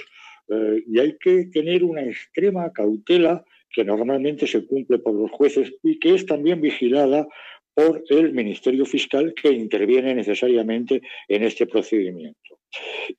[0.49, 5.71] Eh, y hay que tener una extrema cautela que normalmente se cumple por los jueces
[5.83, 7.27] y que es también vigilada
[7.75, 12.59] por el Ministerio Fiscal que interviene necesariamente en este procedimiento.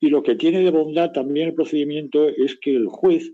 [0.00, 3.32] Y lo que tiene de bondad también el procedimiento es que el juez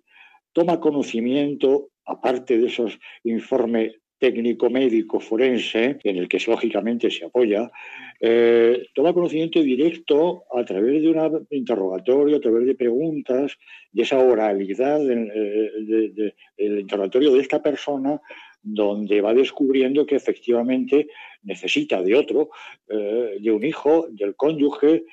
[0.56, 7.70] toma conocimiento, aparte de esos informes técnico-médico forense, en el que lógicamente se apoya,
[8.18, 13.58] eh, toma conocimiento directo a través de un interrogatorio, a través de preguntas,
[13.92, 18.18] de esa oralidad del interrogatorio de esta persona,
[18.62, 21.08] donde va descubriendo que efectivamente
[21.42, 22.48] necesita de otro,
[22.88, 25.04] eh, de un hijo, del cónyuge,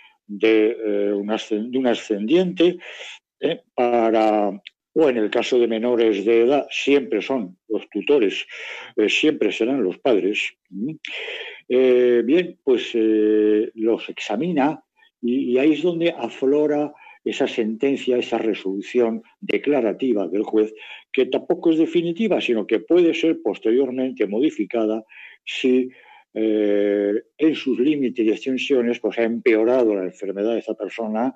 [0.42, 2.78] eh, de un ascendiente,
[3.76, 4.54] para
[4.94, 8.46] o en el caso de menores de edad, siempre son los tutores,
[8.96, 10.54] eh, siempre serán los padres.
[11.68, 14.84] Eh, bien, pues eh, los examina
[15.22, 20.74] y, ahí es donde aflora esa sentencia, esa resolución declarativa del juez,
[21.12, 25.04] que tampoco es definitiva, sino que puede ser posteriormente modificada
[25.46, 25.90] si
[26.36, 31.36] en sus límites y extensiones, pues ha empeorado la enfermedad de esa persona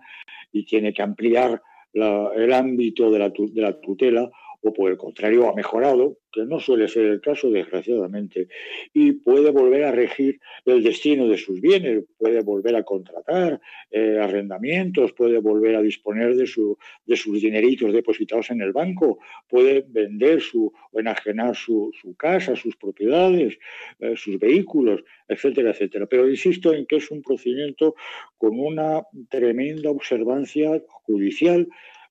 [0.51, 1.61] y tiene que ampliar
[1.97, 4.29] el ámbito de la, de la tutela
[4.67, 8.47] o por el contrario ha mejorado, que no suele ser el caso desgraciadamente,
[8.93, 13.59] y puede volver a regir el destino de sus bienes, puede volver a contratar
[13.91, 19.19] eh, arrendamientos, puede volver a disponer de, su, de sus dineritos depositados en el banco,
[19.47, 23.57] puede vender su, o enajenar su, su casa, sus propiedades,
[23.99, 26.05] eh, sus vehículos, etcétera, etcétera.
[26.07, 27.95] Pero insisto en que es un procedimiento
[28.37, 31.67] con una tremenda observancia judicial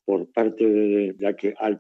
[0.07, 1.77] por parte de, la que al,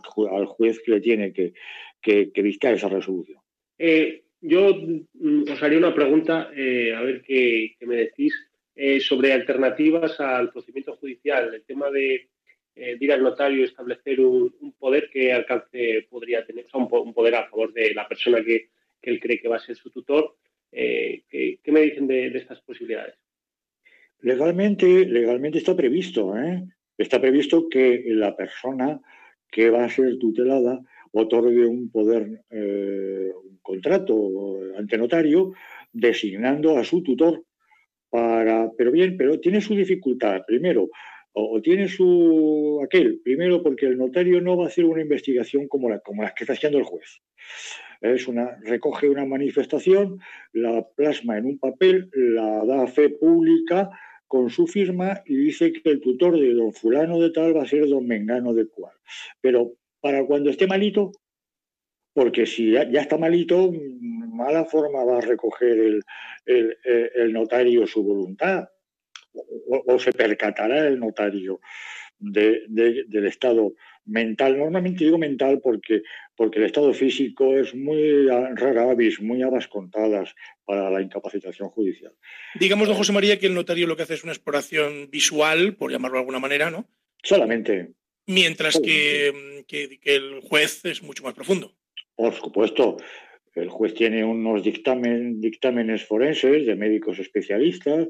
[0.46, 1.54] juez que le tiene que,
[2.02, 3.38] que, dictar esa resolución.
[3.78, 8.34] Eh, yo mm, os haría una pregunta, eh, a ver qué, me decís,
[8.74, 12.28] eh, sobre alternativas al procedimiento judicial, el tema de,
[12.74, 17.72] ir al notario y establecer un, poder que alcance podría tener, un, poder a favor
[17.72, 18.68] de la persona que,
[19.02, 20.34] él cree que va a ser su tutor.
[20.72, 23.14] ¿qué, me dicen de, de estas posibilidades?
[24.20, 26.64] Legalmente, legalmente está previsto, ¿eh?
[26.98, 29.00] Está previsto que la persona
[29.50, 30.80] que va a ser tutelada
[31.12, 34.14] otorgue un poder, eh, un contrato
[34.76, 35.52] ante notario,
[35.92, 37.44] designando a su tutor
[38.10, 38.70] para.
[38.76, 40.42] Pero bien, pero tiene su dificultad.
[40.46, 40.88] Primero,
[41.32, 43.20] o, tiene su aquel.
[43.22, 46.44] Primero, porque el notario no va a hacer una investigación como la, como las que
[46.44, 47.20] está haciendo el juez.
[48.00, 50.18] Es una, recoge una manifestación,
[50.52, 53.90] la plasma en un papel, la da fe pública
[54.26, 57.66] con su firma y dice que el tutor de don fulano de tal va a
[57.66, 58.94] ser don Mengano de cual.
[59.40, 61.12] Pero para cuando esté malito,
[62.12, 66.00] porque si ya, está malito, mala forma va a recoger
[66.46, 68.68] el, notario su voluntad,
[69.34, 71.60] o, se percatará el notario
[72.18, 73.74] del estado
[74.06, 74.58] mental.
[74.58, 76.02] Normalmente digo mental porque,
[76.36, 82.12] porque el estado físico es muy rara avis, muy a contadas para la incapacitación judicial.
[82.58, 85.90] Digamos, don José María, que el notario lo que hace es una exploración visual, por
[85.90, 86.86] llamarlo de alguna manera, ¿no?
[87.22, 87.92] Solamente.
[88.26, 91.74] Mientras Que, que, el juez es mucho más profundo.
[92.14, 92.96] Por supuesto.
[93.54, 98.06] El juez tiene unos dictamen, dictámenes forenses de médicos especialistas,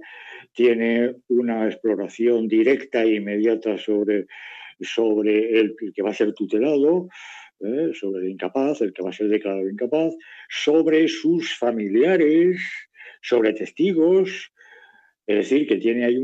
[0.53, 4.27] tiene una exploración directa e inmediata sobre
[4.81, 7.09] sobre el, que va a ser tutelado,
[7.61, 7.91] ¿eh?
[7.95, 10.15] sobre el incapaz, el que va a ser declarado incapaz,
[10.49, 12.61] sobre sus familiares,
[13.23, 14.53] sobre testigos.
[15.27, 16.19] Es decir, que tiene ahí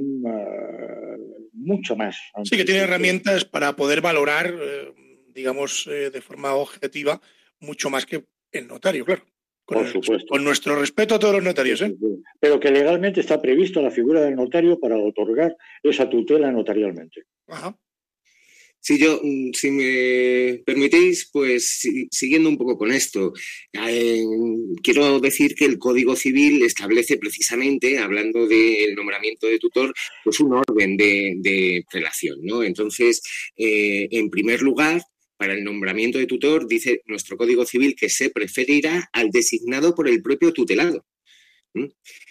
[1.52, 2.16] mucho más.
[2.44, 4.92] Sí, que tiene herramientas para poder valorar, eh,
[5.34, 7.20] digamos, eh, de forma objetiva,
[7.60, 9.24] mucho más que el notario, claro.
[9.64, 10.26] Por supuesto.
[10.28, 11.80] Con nuestro respeto a todos los notarios.
[11.82, 11.94] ¿eh?
[12.40, 17.22] Pero que legalmente está previsto la figura del notario para otorgar esa tutela notarialmente.
[17.46, 17.76] Ajá.
[18.82, 23.32] Si yo, mm, si me permitéis, pues siguiendo un poco con esto,
[23.72, 24.24] eh,
[24.82, 30.54] quiero decir que el Código Civil establece precisamente, hablando del nombramiento de tutor, pues un
[30.54, 32.64] orden de, relación, ¿no?
[32.64, 33.22] Entonces,
[33.56, 35.00] eh, en primer lugar,
[35.36, 40.08] para el nombramiento de tutor, dice nuestro Código Civil que se preferirá al designado por
[40.08, 41.06] el propio tutelado.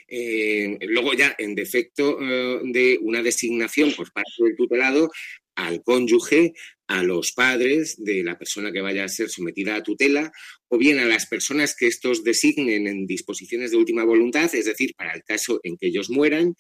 [0.08, 5.10] Eh, luego ya, en defecto de una designación por parte del tutelado,
[5.56, 6.54] al cónyuge,
[6.88, 10.32] a los padres de la persona que vaya a ser sometida a tutela,
[10.68, 14.94] o bien a las personas que estos designen en disposiciones de última voluntad, es decir,
[14.98, 16.56] para el caso en que ellos mueran,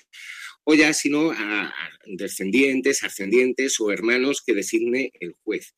[0.63, 1.73] o ya sino a,
[2.06, 5.73] descendientes, ascendientes o hermanos que designe el juez.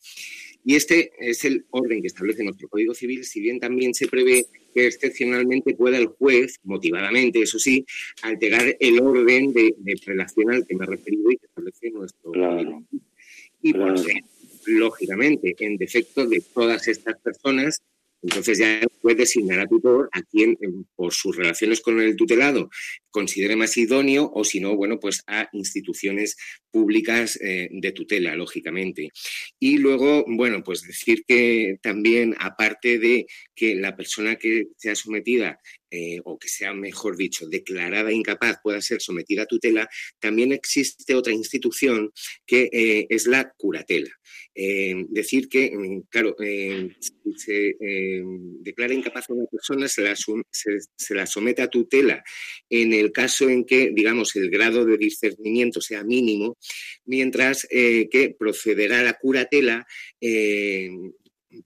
[0.65, 4.45] Y este es el orden que establece nuestro Código Civil, si bien también se prevé
[4.74, 7.86] que excepcionalmente pueda el juez, motivadamente, eso sí,
[8.22, 12.32] alterar el orden de, de prelación al que me he referido y que establece nuestro
[13.62, 13.96] Y por
[14.66, 17.82] lógicamente, en defecto de todas estas personas,
[18.22, 20.58] entonces ya puede designar a tutor a quien,
[20.96, 22.70] por sus relaciones con el tutelado,
[23.10, 26.38] considere más idóneo o si no, bueno, pues a instituciones
[26.74, 29.12] públicas eh, de tutela, lógicamente.
[29.60, 35.60] Y luego, bueno, pues decir que también, aparte de que la persona que sea sometida
[35.92, 39.88] eh, o que sea, mejor dicho, declarada incapaz pueda ser sometida a tutela,
[40.20, 42.12] también existe otra institución
[42.48, 44.10] que eh, es la curatela.
[44.56, 47.76] decir que, mm, claro, si se
[48.62, 52.24] declara incapaz a una persona, se la, se la somete a tutela
[52.70, 56.58] en el el caso en que, digamos, el grado de discernimiento sea mínimo,
[57.06, 59.88] mientras eh, que procederá la curatela
[60.21, 60.89] eh,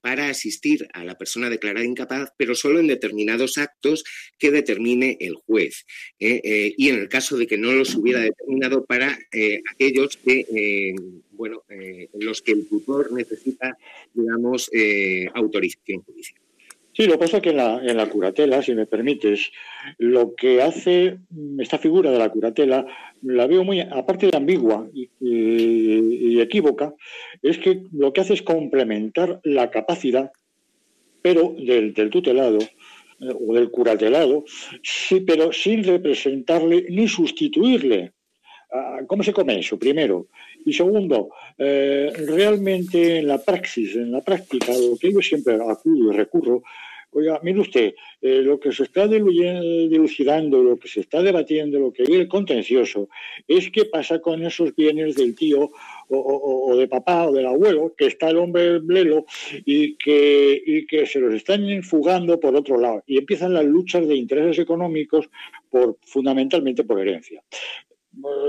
[0.01, 4.03] para asistir a la persona declarada incapaz, pero solo en determinados actos
[4.37, 5.85] que determine el juez.
[6.19, 6.73] ¿eh?
[6.77, 9.17] y en el caso de que no los hubiera determinado para
[9.71, 10.93] aquellos que,
[11.31, 11.63] bueno,
[12.19, 13.77] los que el tutor necesita,
[14.13, 14.69] digamos,
[15.33, 16.46] autorización judicial.
[16.97, 19.51] Sí, lo que pasa es que en la, en la curatela, si me permites,
[19.99, 21.19] lo que hace
[21.59, 22.87] esta figura de la curatela,
[23.21, 26.95] la veo muy, aparte de ambigua y, equívoca,
[27.43, 30.31] es que lo que hace es complementar la capacidad,
[31.21, 34.45] pero del, tutelado eh, o del curatelado,
[34.81, 38.13] sí, pero sin representarle ni sustituirle.
[38.73, 39.77] Ah, ¿Cómo se come eso?
[39.77, 40.29] Primero.
[40.65, 46.11] Y segundo, eh, realmente en la praxis, en la práctica, lo que yo siempre acudo
[46.11, 46.61] y recurro
[47.11, 51.93] Oiga, mire usted, eh, lo que se está dilucidando, lo que se está debatiendo, lo
[51.93, 53.07] que hay el contencioso,
[53.47, 55.71] es qué pasa con esos bienes del tío
[56.09, 59.25] o, de papá o del abuelo, que está el hombre blelo
[59.65, 63.03] y que, y que se los están fugando por otro lado.
[63.07, 65.29] Y empiezan las luchas de intereses económicos
[65.69, 67.41] por, fundamentalmente por herencia.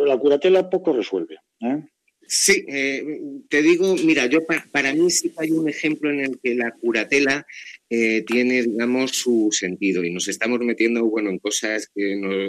[0.05, 1.37] La curatela poco resuelve.
[1.61, 1.83] ¿eh?
[2.31, 6.55] Sí, eh, te digo, mira, yo para, mí sí hay un ejemplo en el que
[6.55, 7.47] la curatela
[7.88, 12.03] eh, tiene, digamos, su sentido y nos estamos metiendo, bueno, en cosas que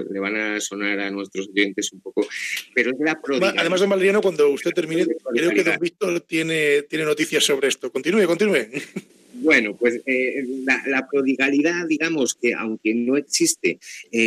[0.09, 2.27] le van a sonar a nuestros oyentes un poco,
[2.75, 3.61] pero es la prodigalidad.
[3.61, 7.89] Además, don Valeriano, cuando usted termine, creo que don Víctor tiene, tiene noticias sobre esto.
[7.89, 8.67] Continúe, continúe.
[9.41, 13.79] Bueno, pues eh, la, prodigalidad, digamos que aunque no existe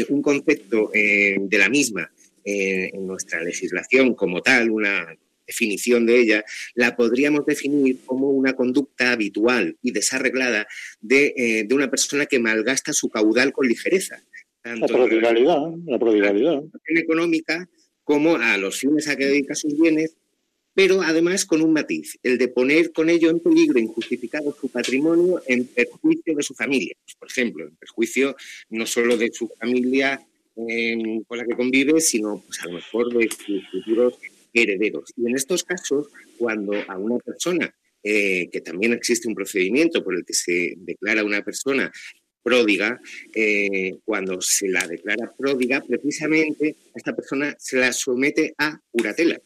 [0.09, 2.11] un concepto de la misma
[2.43, 5.15] en nuestra legislación como tal, una
[5.46, 10.66] definición de ella, la podríamos definir como una conducta habitual y desarreglada
[11.00, 14.22] de, eh, una persona que malgasta su caudal con ligereza.
[14.62, 16.62] Tanto la prodigalidad, la prodigalidad.
[16.87, 17.68] económica
[18.05, 20.16] como a los fines a que dedica sus bienes,
[20.74, 25.42] pero además con un matiz, el de poner con ello en peligro injustificado su patrimonio
[25.46, 26.94] en perjuicio de su familia.
[27.05, 28.37] Pues, por ejemplo, en perjuicio
[28.70, 30.20] no solo de su familia
[30.57, 34.14] em, con la que convive, sino pues, a lo mejor de sus futuros
[34.53, 35.12] herederos.
[35.17, 40.15] Y en estos casos, cuando a una persona, eh, que también existe un procedimiento por
[40.15, 41.91] el que se declara una persona
[42.43, 43.01] pródiga,
[43.35, 49.41] eh, cuando se la declara pródiga, precisamente a esta persona se la somete a curatela,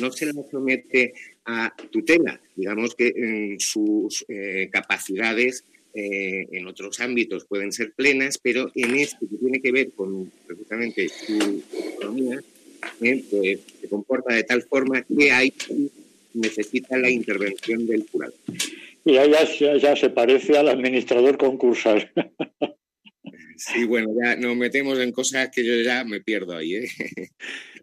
[0.00, 1.12] no se la somete
[1.44, 2.40] a tutela.
[2.54, 5.64] Digamos que en sus eh, capacidades
[6.00, 11.08] en otros ámbitos pueden ser plenas, pero en este que tiene que ver con precisamente
[11.08, 11.64] su
[11.96, 12.40] economía,
[12.98, 15.52] pues, se comporta de tal forma que ahí
[16.34, 18.34] necesita la intervención del jurado.
[19.04, 19.32] Y ahí
[19.80, 22.10] ya, se parece al administrador concursal.
[23.56, 26.76] Sí, bueno, ya nos metemos en cosas que yo ya me pierdo ahí.
[26.76, 26.88] ¿eh?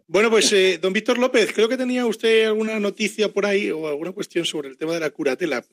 [0.08, 3.88] Bueno, pues eh, don Víctor López, creo que tenía usted alguna noticia por ahí o
[3.88, 5.66] alguna cuestión sobre el tema de la curatela.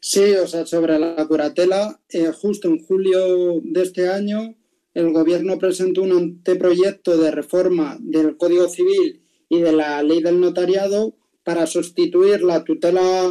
[0.00, 4.54] Sí, o sea, sobre la curatela, eh, justo en julio de este año
[4.98, 10.40] el Gobierno presentó un anteproyecto de reforma del Código Civil y de la Ley del
[10.40, 13.30] Notariado para sustituir la tutela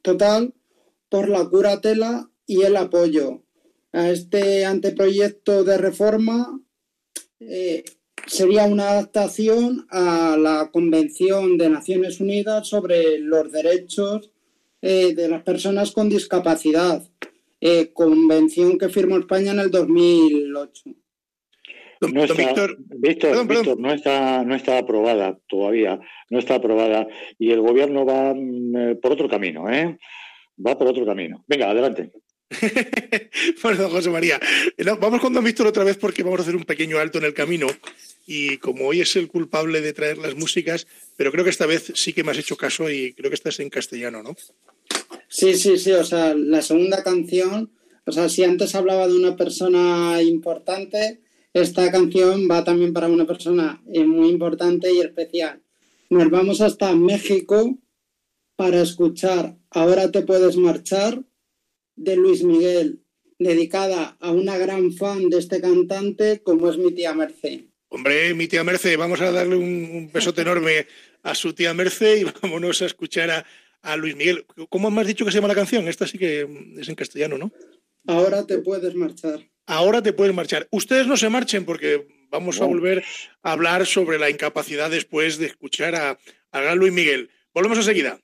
[0.00, 0.54] total
[1.10, 3.42] por la curatela y el apoyo.
[3.92, 6.62] A este anteproyecto de reforma
[7.40, 7.84] eh,
[8.26, 14.30] sería una adaptación a la Convención de Naciones Unidas sobre los derechos
[14.80, 17.06] eh, de las personas con discapacidad
[17.60, 20.90] eh, convención que firmó España en el 2008.
[22.00, 27.06] No está, Víctor, Víctor, no está, no está aprobada todavía, no está aprobada
[27.38, 29.98] y el gobierno va mm, eh, por otro camino, ¿eh?
[30.64, 31.44] Va por otro camino.
[31.46, 32.12] Venga, adelante.
[33.62, 34.38] bueno, José María,
[35.00, 37.34] vamos con Don Víctor otra vez porque vamos a hacer un pequeño alto en el
[37.34, 37.66] camino
[38.26, 41.92] y como hoy es el culpable de traer las músicas, pero creo que esta vez
[41.94, 44.36] sí que me has hecho caso y creo que estás en castellano, ¿no?
[45.36, 47.70] Sí, sí, sí, o sea, la segunda canción,
[48.06, 51.20] o sea, si antes hablaba de una persona importante,
[51.52, 55.60] esta canción va también para una persona eh, muy importante y especial.
[56.08, 57.78] Nos vamos hasta México
[58.56, 61.22] para escuchar Ahora te puedes marchar
[61.96, 63.02] de Luis Miguel,
[63.38, 67.66] dedicada a una gran fan de este cantante como es mi tía Merce.
[67.88, 70.86] Hombre, mi tía Merce, vamos a darle un, besote enorme
[71.22, 73.46] a su tía Merce y vámonos a escuchar a,
[73.86, 74.44] a Luis Miguel.
[74.68, 75.86] ¿Cómo me has dicho que se llama la canción?
[75.88, 76.46] Esta sí que
[76.78, 77.52] es en castellano, ¿no?
[78.06, 79.40] Ahora te puedes marchar.
[79.66, 80.68] Ahora te puedes marchar.
[80.70, 83.04] Ustedes no se marchen porque vamos a volver
[83.42, 86.18] a hablar sobre la incapacidad después de escuchar a,
[86.50, 87.30] a gran Luis Miguel.
[87.54, 88.20] Volvemos enseguida.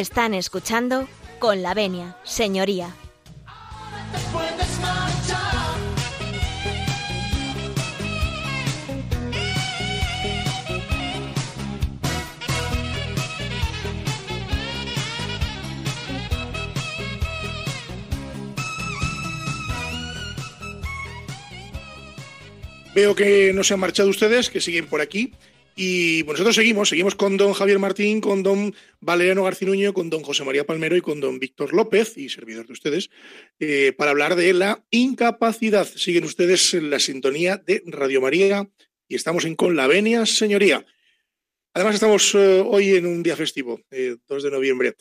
[0.00, 1.06] Están escuchando
[1.38, 2.88] con la venia, señoría.
[22.94, 25.34] Veo que no se han marchado ustedes, que siguen por aquí.
[25.82, 30.44] Y nosotros seguimos, seguimos con don Javier Martín, con don Valeriano Garcinuño, con don José
[30.44, 33.08] María Palmero y con don Víctor López, y servidor de ustedes,
[33.58, 35.86] eh, para hablar de la incapacidad.
[35.86, 38.68] Siguen ustedes en la sintonía de Radio María
[39.08, 40.84] y estamos en Con la Venia, señoría.
[41.72, 44.96] Además, estamos eh, hoy en un día festivo, 2 eh, de noviembre.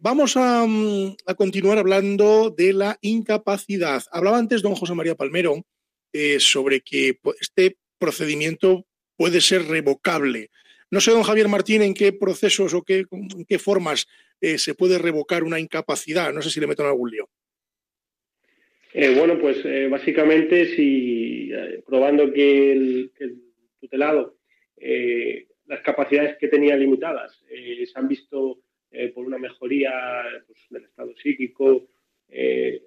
[0.00, 4.02] vamos a, mm, a, continuar hablando de la incapacidad.
[4.10, 5.64] Hablaba antes don José María Palmero
[6.40, 8.88] sobre que pues, este procedimiento
[9.20, 10.48] puede ser revocable.
[10.90, 14.08] No sé, don Javier Martín, en qué procesos o qué, en qué formas
[14.40, 16.32] eh, se puede revocar una incapacidad.
[16.32, 17.28] No sé si le meto en algún lío.
[18.94, 21.50] Eh, bueno, pues eh, básicamente si
[21.86, 23.12] probando que el,
[23.78, 24.38] tutelado
[25.66, 28.62] las capacidades que tenía limitadas se han visto
[29.14, 29.92] por una mejoría
[30.46, 31.88] pues, del estado psíquico,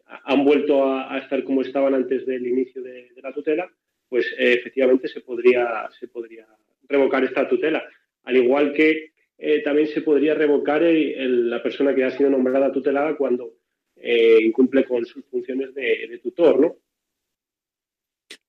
[0.08, 3.72] han vuelto a, estar como estaban antes del inicio de la tutela,
[4.14, 6.46] pues eh, efectivamente se podría, se podría
[6.88, 7.84] revocar esta tutela.
[8.26, 13.18] Al igual que eh, también se podría revocar la persona que ha sido nombrada tutelada
[13.18, 13.56] cuando
[13.96, 16.76] eh, incumple con sus funciones de, tutor, ¿no?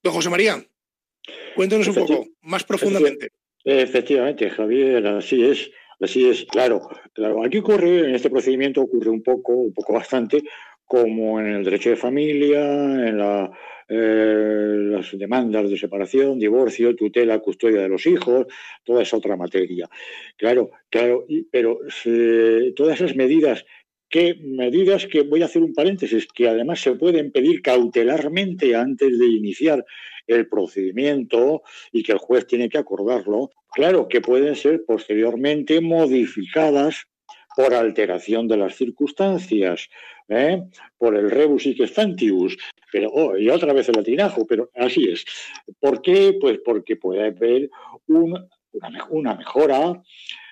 [0.03, 0.63] Don José María,
[1.57, 3.31] cuéntenos un poco más profundamente.
[3.65, 5.71] Efectivamente, Javier, así es.
[5.99, 7.43] Así es, claro, claro.
[7.43, 10.43] Aquí ocurre, en este procedimiento ocurre un poco, un poco bastante,
[10.85, 13.51] como en el derecho de familia, en la
[13.89, 18.47] eh, las demandas de separación, divorcio, tutela, custodia de los hijos,
[18.83, 19.89] toda esa otra materia.
[20.39, 21.81] Claro, claro, pero
[22.75, 23.65] todas esas medidas
[24.09, 29.19] que medidas que voy a hacer un paréntesis, que además se pueden pedir cautelarmente antes
[29.19, 29.85] de iniciar
[30.27, 31.63] el procedimiento
[31.93, 37.07] y que el juez tiene que acordarlo, claro que pueden ser posteriormente modificadas
[37.57, 39.89] por alteración de las circunstancias,
[40.29, 40.63] ¿eh?
[40.99, 42.57] por el rebus y gestantius,
[42.93, 45.25] pero, oh, y otra vez el latinajo, pero así es.
[45.81, 46.37] ¿Por qué?
[46.41, 47.71] Pues porque puede haber
[48.07, 50.01] una, mejora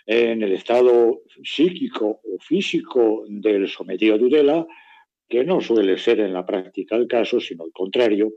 [0.07, 4.66] en el estado psíquico o físico del sometido a tutela,
[5.28, 8.32] que no suele ser en la práctica el caso, sino al contrario,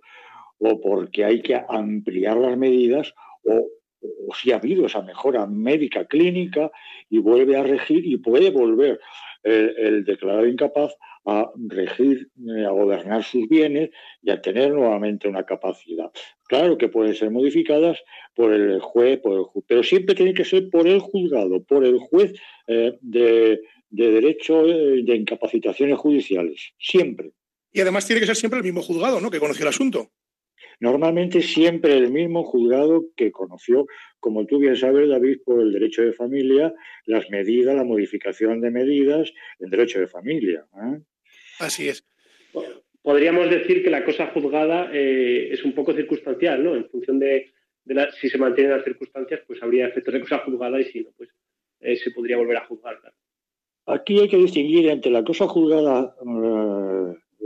[0.59, 3.13] o porque hay que ampliar las medidas,
[3.43, 3.67] o,
[4.33, 6.71] si ha habido esa mejora médica clínica
[7.09, 8.99] y vuelve a regir y puede volver
[9.43, 10.95] el declarado incapaz
[11.25, 13.89] a regir, eh, a gobernar sus bienes
[14.21, 16.11] y a tener nuevamente una capacidad.
[16.47, 17.97] Claro que pueden ser modificadas
[18.35, 21.97] por el juez, por el pero siempre tiene que ser por el juzgado, por el
[21.97, 22.33] juez
[22.67, 27.31] eh, de, derecho eh, de incapacitaciones judiciales, siempre.
[27.71, 29.31] Y además tiene que ser siempre el mismo juzgado, ¿no?
[29.31, 30.11] Que conoció el asunto.
[30.79, 33.87] Normalmente siempre el mismo juzgado que conoció,
[34.19, 36.73] como tú bien sabes, David, por el derecho de familia,
[37.05, 40.65] las medidas, la modificación de medidas en derecho de familia.
[40.75, 40.99] ¿eh?
[41.59, 42.05] Así es.
[43.01, 46.75] Podríamos decir que la cosa juzgada eh, es un poco circunstancial, ¿no?
[46.75, 47.51] En función de,
[48.19, 51.29] si se mantienen las circunstancias, pues habría efectos de cosa juzgada y si no, pues
[51.81, 52.99] eh, se podría volver a juzgar.
[53.85, 56.15] Aquí hay que distinguir entre la cosa juzgada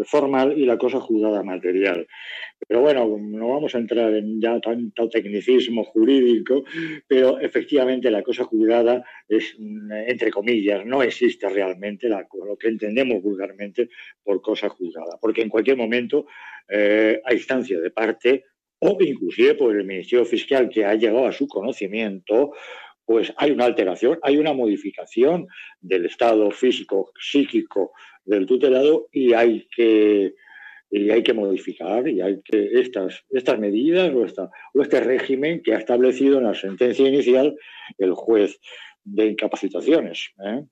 [0.05, 2.07] formal y la cosa juzgada material.
[2.67, 6.63] Pero bueno, no vamos a entrar en ya tanto tecnicismo jurídico,
[7.07, 9.55] pero efectivamente la cosa juzgada es,
[10.07, 13.89] entre comillas, no existe realmente lo que entendemos vulgarmente
[14.23, 16.25] por cosa juzgada, porque en cualquier momento,
[16.67, 18.45] eh, a instancia de parte
[18.79, 22.53] o inclusive por el Ministerio Fiscal que ha llegado a su conocimiento,
[23.09, 25.47] pues hay una alteración, hay una modificación
[25.81, 27.91] del estado físico, psíquico
[28.29, 30.35] del tutelado y hay que,
[30.91, 34.25] hay que modificar y hay que estas, estas medidas o,
[34.73, 37.55] o este régimen que ha establecido en la sentencia inicial
[37.97, 38.59] el juez
[39.03, 40.29] de incapacitaciones.
[40.45, 40.63] ¿eh?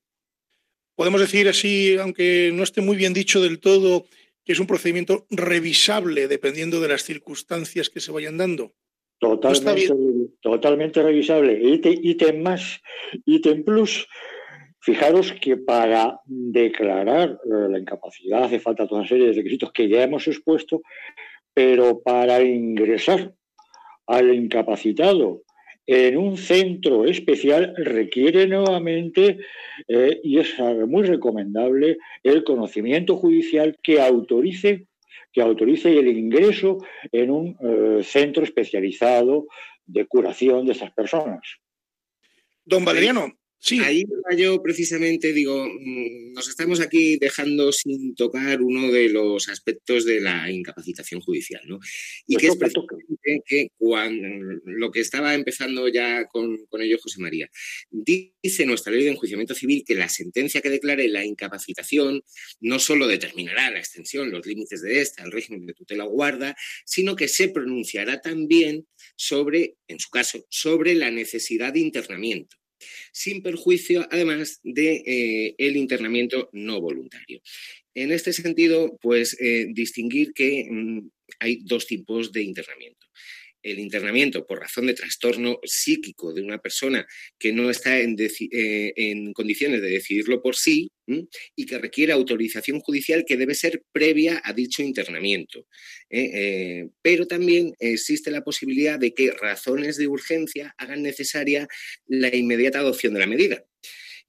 [0.96, 4.06] Podemos decir así, aunque no esté muy bien dicho del todo,
[4.46, 8.74] que es un procedimiento revisable dependiendo de las circunstancias que se vayan dando.
[9.20, 9.94] Totalmente,
[10.42, 11.60] totalmente revisable.
[11.60, 12.80] Ítem más,
[13.26, 14.08] ítem plus.
[14.88, 19.90] Fijaros que para declarar eh, la incapacidad hace falta toda una serie de requisitos que
[19.90, 20.82] ya hemos expuesto,
[21.54, 23.34] pero para ingresar
[24.06, 25.42] al incapacitado
[25.86, 29.40] en un centro especial requiere nuevamente,
[29.90, 30.58] eh, y es
[30.88, 34.88] muy recomendable, el conocimiento judicial que autorice
[35.34, 36.78] que autorice el ingreso
[37.12, 39.48] en un eh, centro especializado
[39.86, 41.42] de curación de esas personas.
[42.64, 43.34] Don Valeriano,
[43.82, 44.06] Ahí
[44.38, 50.22] yo precisamente digo, mm, nos estamos aquí dejando sin tocar uno de los aspectos de
[50.22, 51.80] la incapacitación judicial, ¿no?
[52.28, 54.28] Y pues que es precisamente que cuando,
[54.66, 57.50] lo que estaba empezando ya con, con, ello José María.
[57.90, 62.24] Dice nuestra ley de enjuiciamiento civil que la sentencia que declare la incapacitación
[62.62, 66.56] no solo determinará la extensión, los límites de esta, el régimen de tutela o guarda,
[66.86, 72.58] sino que se pronunciará también sobre, en su caso, sobre la necesidad de internamiento
[73.12, 77.42] sin perjuicio, además, de eh, el internamiento no voluntario.
[77.94, 81.10] En este sentido, pues eh, distinguir que mm,
[81.40, 83.08] hay dos tipos de internamiento
[83.72, 87.06] el internamiento por razón de trastorno psíquico de una persona
[87.38, 90.92] que no está en, eh, condiciones de decidirlo por sí
[91.56, 95.68] y que requiere autorización judicial que debe ser previa a dicho internamiento.
[96.10, 96.30] ¿eh?
[96.34, 101.68] Eh, pero también existe la posibilidad de que razones de urgencia hagan necesaria
[102.08, 103.64] la inmediata adopción de la medida.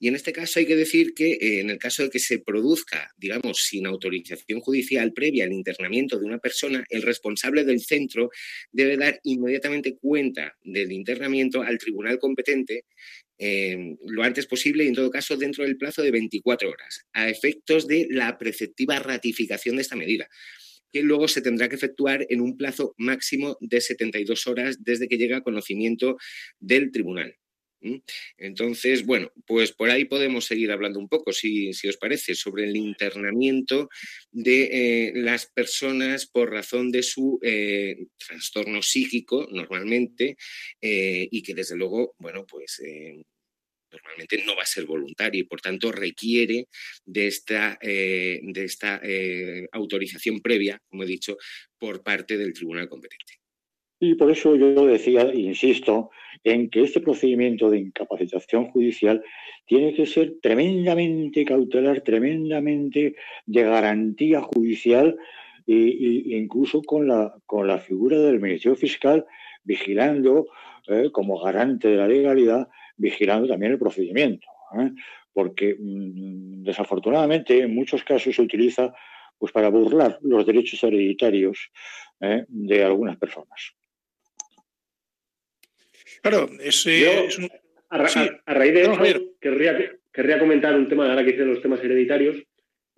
[0.00, 2.38] Y en este caso hay que decir que eh, en el caso de que se
[2.38, 8.30] produzca, digamos, sin autorización judicial previa el internamiento de una persona, el responsable del centro
[8.70, 12.84] debe dar inmediatamente cuenta del internamiento al tribunal competente
[13.40, 17.28] eh, lo antes posible y en todo caso dentro del plazo de 24 horas, a
[17.28, 20.28] efectos de la preceptiva ratificación de esta medida
[20.92, 25.18] que luego se tendrá que efectuar en un plazo máximo de 72 horas desde que
[25.18, 26.16] llega a conocimiento
[26.60, 27.36] del tribunal.
[28.36, 32.76] Entonces, bueno, pues por ahí podemos seguir hablando un poco, si, os parece, sobre el
[32.76, 33.88] internamiento
[34.30, 40.36] de eh, las personas por razón de su eh, trastorno psíquico, normalmente,
[40.80, 42.80] eh, y que desde luego, bueno, pues
[43.90, 46.66] normalmente no va a ser voluntario y por tanto requiere
[47.06, 49.00] de esta, de esta
[49.72, 51.38] autorización previa, como he dicho,
[51.78, 53.37] por parte del tribunal competente.
[54.00, 56.10] Y por eso yo decía, insisto,
[56.44, 59.22] en que este procedimiento de incapacitación judicial
[59.66, 65.16] tiene que ser tremendamente cautelar, tremendamente de garantía judicial
[65.66, 69.26] e, incluso con la, con la figura del Ministerio Fiscal
[69.64, 70.46] vigilando
[70.86, 74.46] eh, como garante de la legalidad, vigilando también el procedimiento.
[74.80, 74.90] ¿eh?
[75.38, 78.92] porque mm, desafortunadamente en muchos casos se utiliza
[79.38, 81.70] pues para burlar los derechos hereditarios
[82.20, 82.44] ¿eh?
[82.48, 83.77] de algunas personas.
[86.22, 87.48] Claro, ese es un...
[87.90, 88.98] a, raíz de eso,
[89.40, 92.36] querría, comentar un tema, ahora que dicen los temas hereditarios,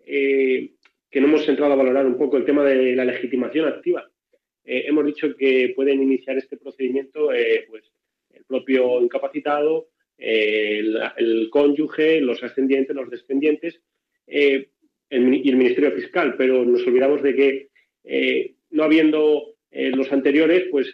[0.06, 0.72] eh,
[1.10, 4.08] que no hemos entrado a valorar un poco el tema de la legitimación activa.
[4.64, 7.84] Eh, hemos dicho que pueden iniciar este procedimiento eh, pues,
[8.32, 13.80] el propio incapacitado, el, cónyuge, los ascendientes, los descendientes
[14.26, 14.66] y
[15.08, 17.68] el Ministerio Fiscal, pero nos olvidamos de que
[18.70, 20.92] no habiendo los anteriores, pues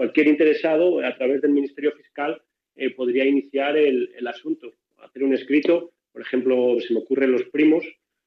[0.00, 2.40] cualquier interesado a través del Ministerio Fiscal
[2.74, 7.84] eh, podría iniciar el, asunto, hacer un escrito, por ejemplo, se me ocurren los primos,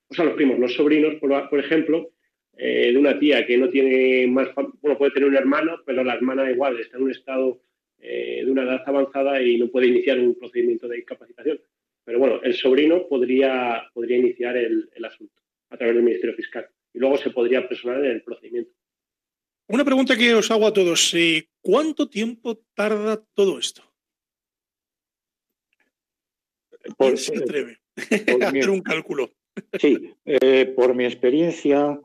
[0.07, 2.11] o sea, los primos, los sobrinos, por, ejemplo,
[2.57, 4.49] eh, de una tía que no tiene más,
[4.82, 7.59] bueno, puede tener un hermano, pero la hermana igual está en un estado
[7.97, 11.59] de una edad avanzada y no puede iniciar un procedimiento de incapacitación.
[12.05, 16.67] Pero bueno, el sobrino podría, podría iniciar el, el asunto a través del Ministerio Fiscal
[16.93, 18.74] y luego se podría personar en el procedimiento.
[19.68, 21.14] Una pregunta que os hago a todos.
[21.14, 23.82] Eh, ¿Cuánto tiempo tarda todo esto?
[26.97, 27.80] Por, se atreve
[28.41, 29.32] a hacer un cálculo?
[29.80, 31.99] Sí, eh, por mi experiencia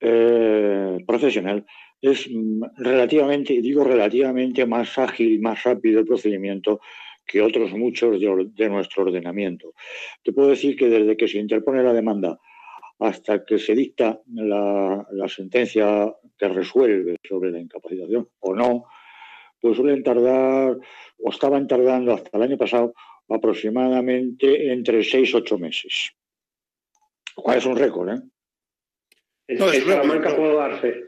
[0.00, 1.66] eh, profesional,
[2.00, 2.28] es
[2.76, 6.80] relativamente, digo relativamente más ágil, más rápido el procedimiento
[7.26, 9.74] que otros muchos de, de, nuestro ordenamiento.
[10.22, 12.38] Te puedo decir que desde que se interpone la demanda
[12.98, 18.84] hasta que se dicta la, la sentencia que resuelve sobre la incapacitación o no,
[19.60, 20.76] pues suelen tardar,
[21.18, 22.94] o estaban tardando hasta el año pasado,
[23.28, 26.12] aproximadamente entre seis y ocho meses.
[27.34, 28.20] ¿Cuál es un récord, ¿eh?
[29.48, 31.04] En, no, en Salamanca puedo dar fe.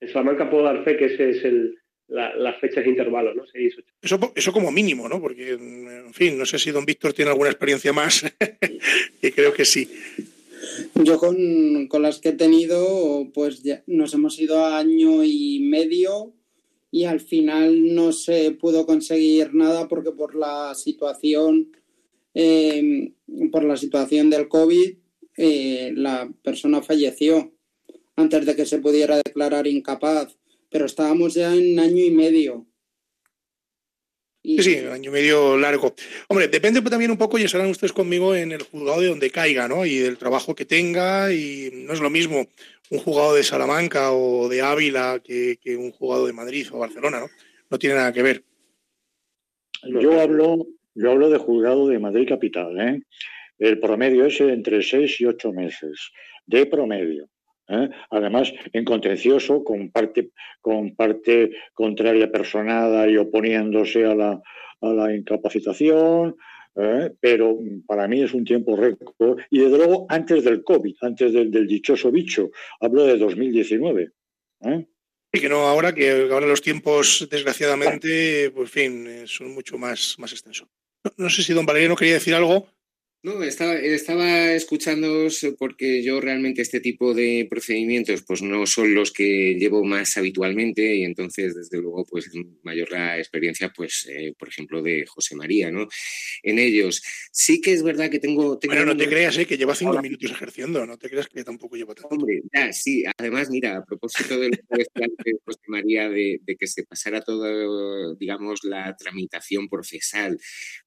[0.00, 1.78] En Salamanca puedo dar fe que ese es el,
[2.08, 3.46] la, las fechas de intervalo, ¿no?
[3.46, 3.94] Seis, ocho.
[4.00, 5.20] Eso, eso como mínimo, ¿no?
[5.20, 8.24] Porque, en fin, no sé si don Víctor tiene alguna experiencia más,
[9.20, 9.88] que creo que sí.
[10.94, 15.60] Yo con, con, las que he tenido, pues ya nos hemos ido a año y
[15.60, 16.34] medio
[16.90, 21.72] y al final no se pudo conseguir nada porque por la situación,
[22.34, 23.12] eh,
[23.50, 24.96] por la situación del COVID,
[25.36, 27.52] eh, la persona falleció
[28.16, 30.38] antes de que se pudiera declarar incapaz,
[30.70, 32.66] pero estábamos ya en año y medio.
[34.44, 35.94] Sí, sí, año y medio largo.
[36.28, 39.66] Hombre, depende también un poco, y estarán ustedes conmigo, en el juzgado de donde caiga,
[39.68, 39.86] ¿no?
[39.86, 42.46] Y del trabajo que tenga, y no es lo mismo
[42.90, 47.20] un juzgado de Salamanca o de Ávila que, que un juzgado de Madrid o Barcelona,
[47.20, 47.26] ¿no?
[47.70, 48.44] No tiene nada que ver.
[49.82, 53.00] Yo hablo, yo hablo de juzgado de Madrid capital, ¿eh?
[53.58, 56.12] El promedio es entre seis y ocho meses,
[56.44, 57.30] de promedio.
[57.68, 57.88] ¿Eh?
[58.10, 64.42] Además, en contencioso, con parte, con parte contraria personada y oponiéndose a la,
[64.80, 66.36] a la incapacitación,
[66.76, 67.12] ¿eh?
[67.20, 69.38] pero para mí es un tiempo récord.
[69.50, 72.50] Y desde luego, antes del COVID, antes del, del dichoso bicho,
[72.80, 74.10] hablo de 2019.
[74.62, 74.86] ¿eh?
[75.32, 80.16] Y que no ahora, que ahora los tiempos, desgraciadamente, pues fin, eh, son mucho más,
[80.18, 80.68] más extensos.
[81.02, 82.68] No, no sé si don Valeriano quería decir algo.
[83.24, 89.12] No, estaba, estaba escuchándoos porque yo realmente este tipo de procedimientos pues no son los
[89.12, 92.30] que llevo más habitualmente y entonces desde luego pues
[92.64, 95.88] mayor la experiencia pues eh, por ejemplo de José María, ¿no?
[96.42, 97.02] En ellos
[97.32, 98.58] sí que es verdad que tengo...
[98.58, 99.46] tengo bueno, no te creas, ¿eh?
[99.46, 102.14] que lleva cinco minutos ejerciendo, no te creas que tampoco lleva tanto.
[102.14, 105.08] Hombre, ya, sí, además mira, a propósito de lo que decía
[105.46, 110.38] José María de, de que se pasara todo, digamos, la tramitación procesal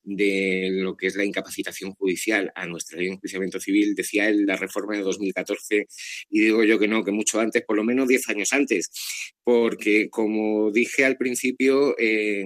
[0.03, 4.45] de lo que es la incapacitación judicial a nuestra ley de enjuiciamiento civil, decía él
[4.45, 5.87] la reforma de 2014,
[6.29, 8.89] y digo yo que no, que mucho antes, por lo menos 10 años antes,
[9.43, 12.45] porque como dije al principio, eh,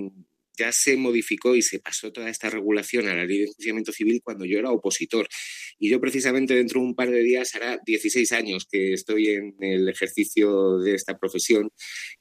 [0.57, 4.21] ya se modificó y se pasó toda esta regulación a la ley de enjuiciamiento civil
[4.23, 5.27] cuando yo era opositor.
[5.79, 9.55] Y yo precisamente dentro de un par de días hará 16 años que estoy en
[9.59, 11.71] el ejercicio de esta profesión.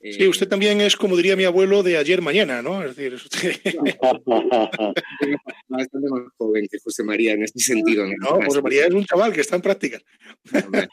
[0.00, 2.82] Sí, usted también es, como diría mi abuelo, de ayer mañana, ¿no?
[2.82, 3.54] Es decir, usted...
[5.68, 8.06] bastante más joven que José María en este sentido.
[8.06, 10.00] No, no José María es un chaval que está en práctica.
[10.52, 10.88] Bueno,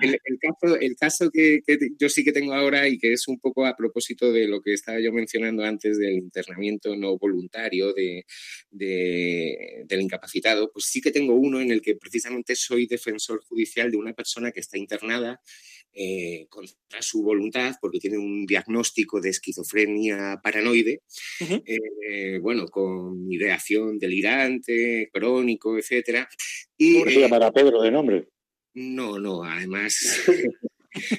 [0.00, 3.28] el, el, caso, el caso que, que, yo sí que tengo ahora y que es
[3.28, 7.92] un poco a propósito de lo que estaba yo mencionando antes del internamiento no voluntario
[7.92, 8.24] de,
[8.70, 13.90] de, del incapacitado, pues sí que tengo uno en el que precisamente soy defensor judicial
[13.90, 15.40] de una persona que está internada
[15.92, 21.02] eh, contra su voluntad porque tiene un diagnóstico de esquizofrenia paranoide,
[21.40, 21.62] uh -huh.
[21.66, 26.28] eh, bueno, con ideación delirante, crónico, etcétera.
[26.76, 28.28] Y, ¿Cómo se eh, llamará Pedro de nombre?
[28.74, 29.96] No, no, además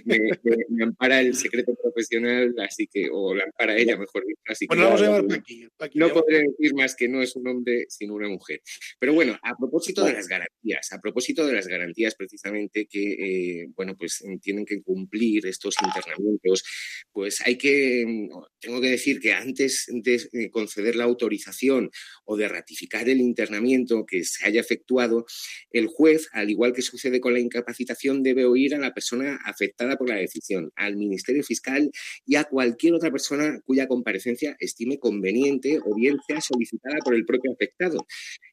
[0.06, 4.42] me, me, me, ampara el secreto profesional, así que, o la ampara ella, mejor dicho.
[4.48, 7.36] Así bueno, que vamos a llamar Paqui, Paqui, no podré decir más que no es
[7.36, 8.62] un hombre, sino una mujer.
[9.00, 13.68] Pero bueno, a propósito de las garantías, a propósito de las garantías precisamente que, eh,
[13.76, 16.64] bueno, pues tienen que cumplir estos internamientos,
[17.12, 21.90] pues hay que, tengo que decir que antes de conceder la autorización
[22.26, 25.26] o de ratificar el internamiento que se haya efectuado,
[25.72, 29.61] el juez, al igual que sucede con la incapacitación, debe oír a la persona afectada
[29.98, 31.92] por la decisión, al Ministerio Fiscal
[32.26, 37.26] y a cualquier otra persona cuya comparecencia estime conveniente o bien sea solicitada por el
[37.26, 38.06] propio afectado.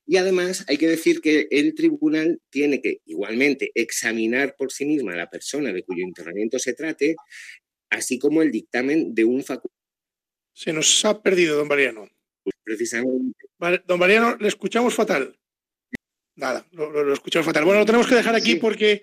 [0.07, 5.13] Y además hay que decir que el tribunal tiene que igualmente examinar por sí misma
[5.13, 7.17] a la persona de cuyo internamiento se trate,
[7.91, 9.77] así como el dictamen de un facultad.
[10.55, 12.09] Se nos ha perdido, don Mariano.
[12.65, 13.47] Precisamente.
[13.59, 15.39] Vale, don Mariano, le escuchamos fatal.
[16.37, 17.65] Nada, lo, lo, lo, escuchamos fatal.
[17.65, 19.03] Bueno, lo tenemos que dejar aquí porque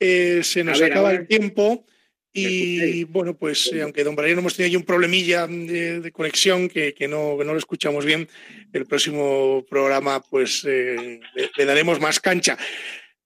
[0.00, 1.84] eh, se nos acaba el tiempo.
[2.38, 6.94] Y bueno, pues eh, aunque don Valeriano hemos tenido ahí un problemilla de, conexión que,
[7.08, 8.28] no, no, lo escuchamos bien,
[8.74, 11.20] el próximo programa pues le,
[11.56, 12.58] daremos más cancha.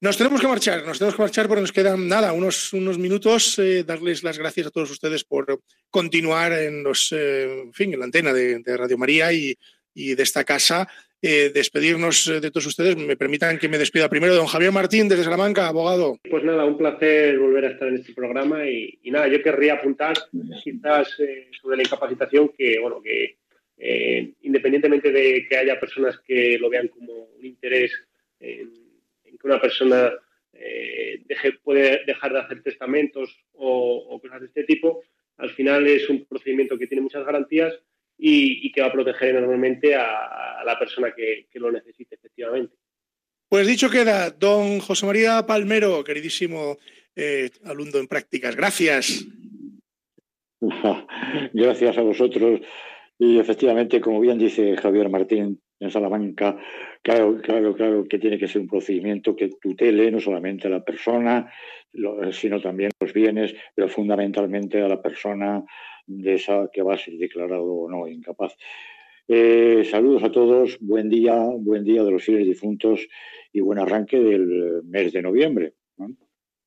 [0.01, 3.61] Nos tenemos que marchar, nos tenemos que marchar porque nos quedan nada, unos, unos minutos.
[3.85, 5.61] darles las gracias a todos ustedes por
[5.91, 9.59] continuar en los, en fin, en la antena de, de Radio María y,
[9.93, 10.89] y de esta casa
[11.23, 12.97] eh, despedirnos eh, de todos ustedes.
[12.97, 16.18] Me permitan que me despida primero don Javier Martín desde Salamanca, abogado.
[16.31, 20.16] Pues nada, un placer volver a estar en este programa y, nada, yo querría apuntar
[20.64, 23.37] quizás eh, sobre la incapacitación que, bueno, que
[24.43, 27.91] independientemente de que haya personas que lo vean como un interés
[28.39, 28.71] en,
[29.25, 30.12] que una persona
[30.53, 35.03] deje, puede dejar de hacer testamentos o, o cosas de este tipo,
[35.39, 37.73] al final es un procedimiento que tiene muchas garantías
[38.23, 42.75] y, que va a proteger enormemente a, la persona que, lo necesite, efectivamente.
[43.49, 46.77] Pues dicho queda, don José María Palmero, queridísimo
[47.16, 49.27] eh, alumno en prácticas, gracias.
[51.55, 52.61] Gracias a vosotros.
[53.18, 56.57] Y efectivamente, como bien dice Javier Martín en Salamanca,
[57.03, 60.85] claro, claro, claro que tiene que ser un procedimiento que tutele no solamente a la
[60.85, 61.51] persona,
[62.33, 65.64] sino también los bienes, pero fundamentalmente a la persona
[66.07, 68.57] de esa que va a ser declarado o no incapaz.
[69.26, 73.07] Eh, saludos a todos, buen día, buen día de los fieles difuntos
[73.53, 75.74] y buen arranque del mes de noviembre.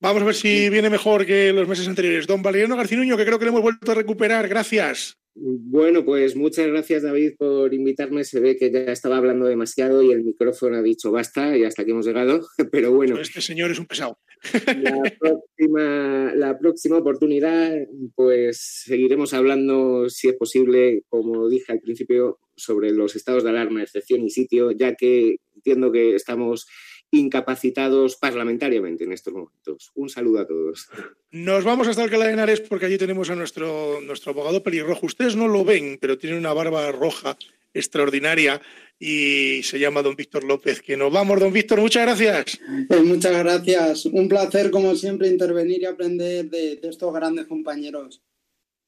[0.04, 2.28] Vamos a ver si viene mejor que los meses anteriores.
[2.28, 4.50] Don Valeriano Garcinuño, que creo que le hemos vuelto a recuperar.
[4.50, 5.18] Gracias.
[5.34, 8.26] Bueno, pues muchas gracias David por invitarme.
[8.26, 11.84] Se ve que ya estaba hablando demasiado y el micrófono ha dicho basta y hasta
[11.84, 12.46] aquí hemos llegado.
[12.74, 13.18] Pero bueno.
[13.18, 14.20] Este señor es un pesado.
[14.66, 17.74] La próxima, la próxima oportunidad,
[18.14, 23.82] pues seguiremos hablando, si es posible, como dije al principio, sobre los estados de alarma,
[23.82, 26.68] excepción y sitio, ya que entiendo que estamos
[27.14, 29.92] incapacitados parlamentariamente en estos momentos.
[29.96, 30.90] Un saludo a todos.
[31.32, 35.06] Nos vamos hasta Alcalá de Henares porque allí tenemos a nuestro, nuestro abogado pelirrojo.
[35.06, 37.38] Ustedes no lo ven, pero tiene una barba roja
[37.74, 38.62] extraordinaria
[39.00, 40.82] y se llama don Víctor López.
[40.82, 42.60] Que nos vamos, don Víctor, muchas gracias.
[42.88, 44.06] Pues muchas gracias.
[44.08, 48.22] Un placer, como siempre, intervenir y aprender de estos grandes compañeros.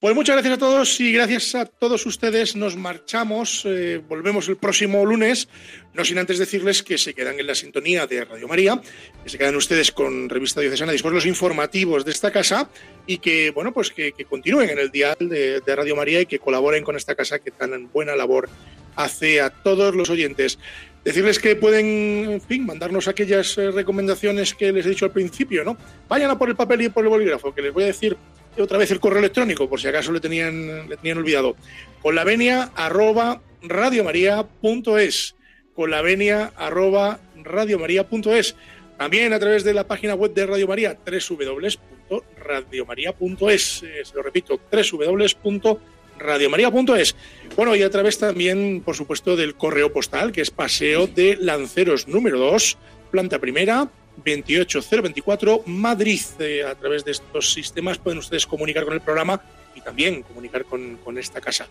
[0.06, 3.64] Pues muchas gracias a todos y gracias a todos ustedes nos marchamos.
[3.66, 5.50] Eh, volvemos el próximo lunes,
[5.96, 8.80] no sin antes decirles que se quedan en la sintonía de Radio María,
[9.24, 12.70] que se quedan ustedes con Revista Diocesana, después los informativos de esta casa
[13.08, 16.84] y que, bueno, pues que, continúen en el dial de, Radio María y que colaboren
[16.84, 18.48] con esta casa que tan buena labor
[18.96, 20.60] hace a todos los oyentes.
[21.04, 25.64] Decirles que pueden, en fin, mandarnos aquellas eh, recomendaciones que les he dicho al principio,
[25.64, 25.76] ¿no?
[26.08, 28.16] Vayan a por el papel y por el bolígrafo, que les voy a decir
[28.62, 31.56] otra vez el correo electrónico, por si acaso le tenían, tenían olvidado.
[32.02, 35.36] Con la venia arroba radiomaria.es.
[35.74, 38.56] Con la venia arroba radiomaria.es.
[38.98, 43.84] También a través de la página web de Radio María, www.radiomaria.es.
[43.84, 47.16] Eh, se lo repito, www.radiomaria.es.
[47.58, 52.08] Bueno, y a través también, por supuesto, del correo postal, que es Paseo de Lanceros
[52.08, 52.78] número 2,
[53.12, 53.90] planta primera,
[54.24, 56.22] 28024 Madrid.
[56.40, 59.42] Eh, a través de estos sistemas pueden ustedes comunicar con el programa
[59.76, 61.68] y también comunicar con, esta casa.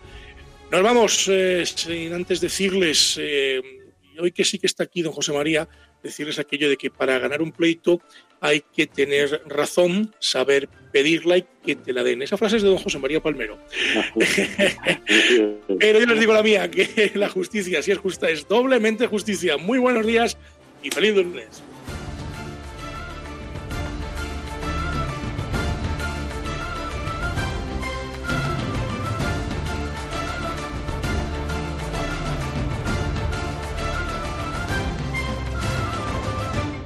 [0.71, 3.61] Nos vamos, eh, sin antes decirles, eh,
[4.19, 5.67] hoy que sí que está aquí don José María,
[6.01, 8.01] decirles aquello de que para ganar un pleito
[8.41, 12.21] hay que tener razón, saber pedirla y que te la den.
[12.21, 13.57] Esa frase es de don José María Palmero.
[15.79, 19.57] Pero yo les digo la mía, que la justicia, si es justa, es doblemente justicia.
[19.57, 20.37] Muy buenos días
[20.83, 21.63] y feliz lunes.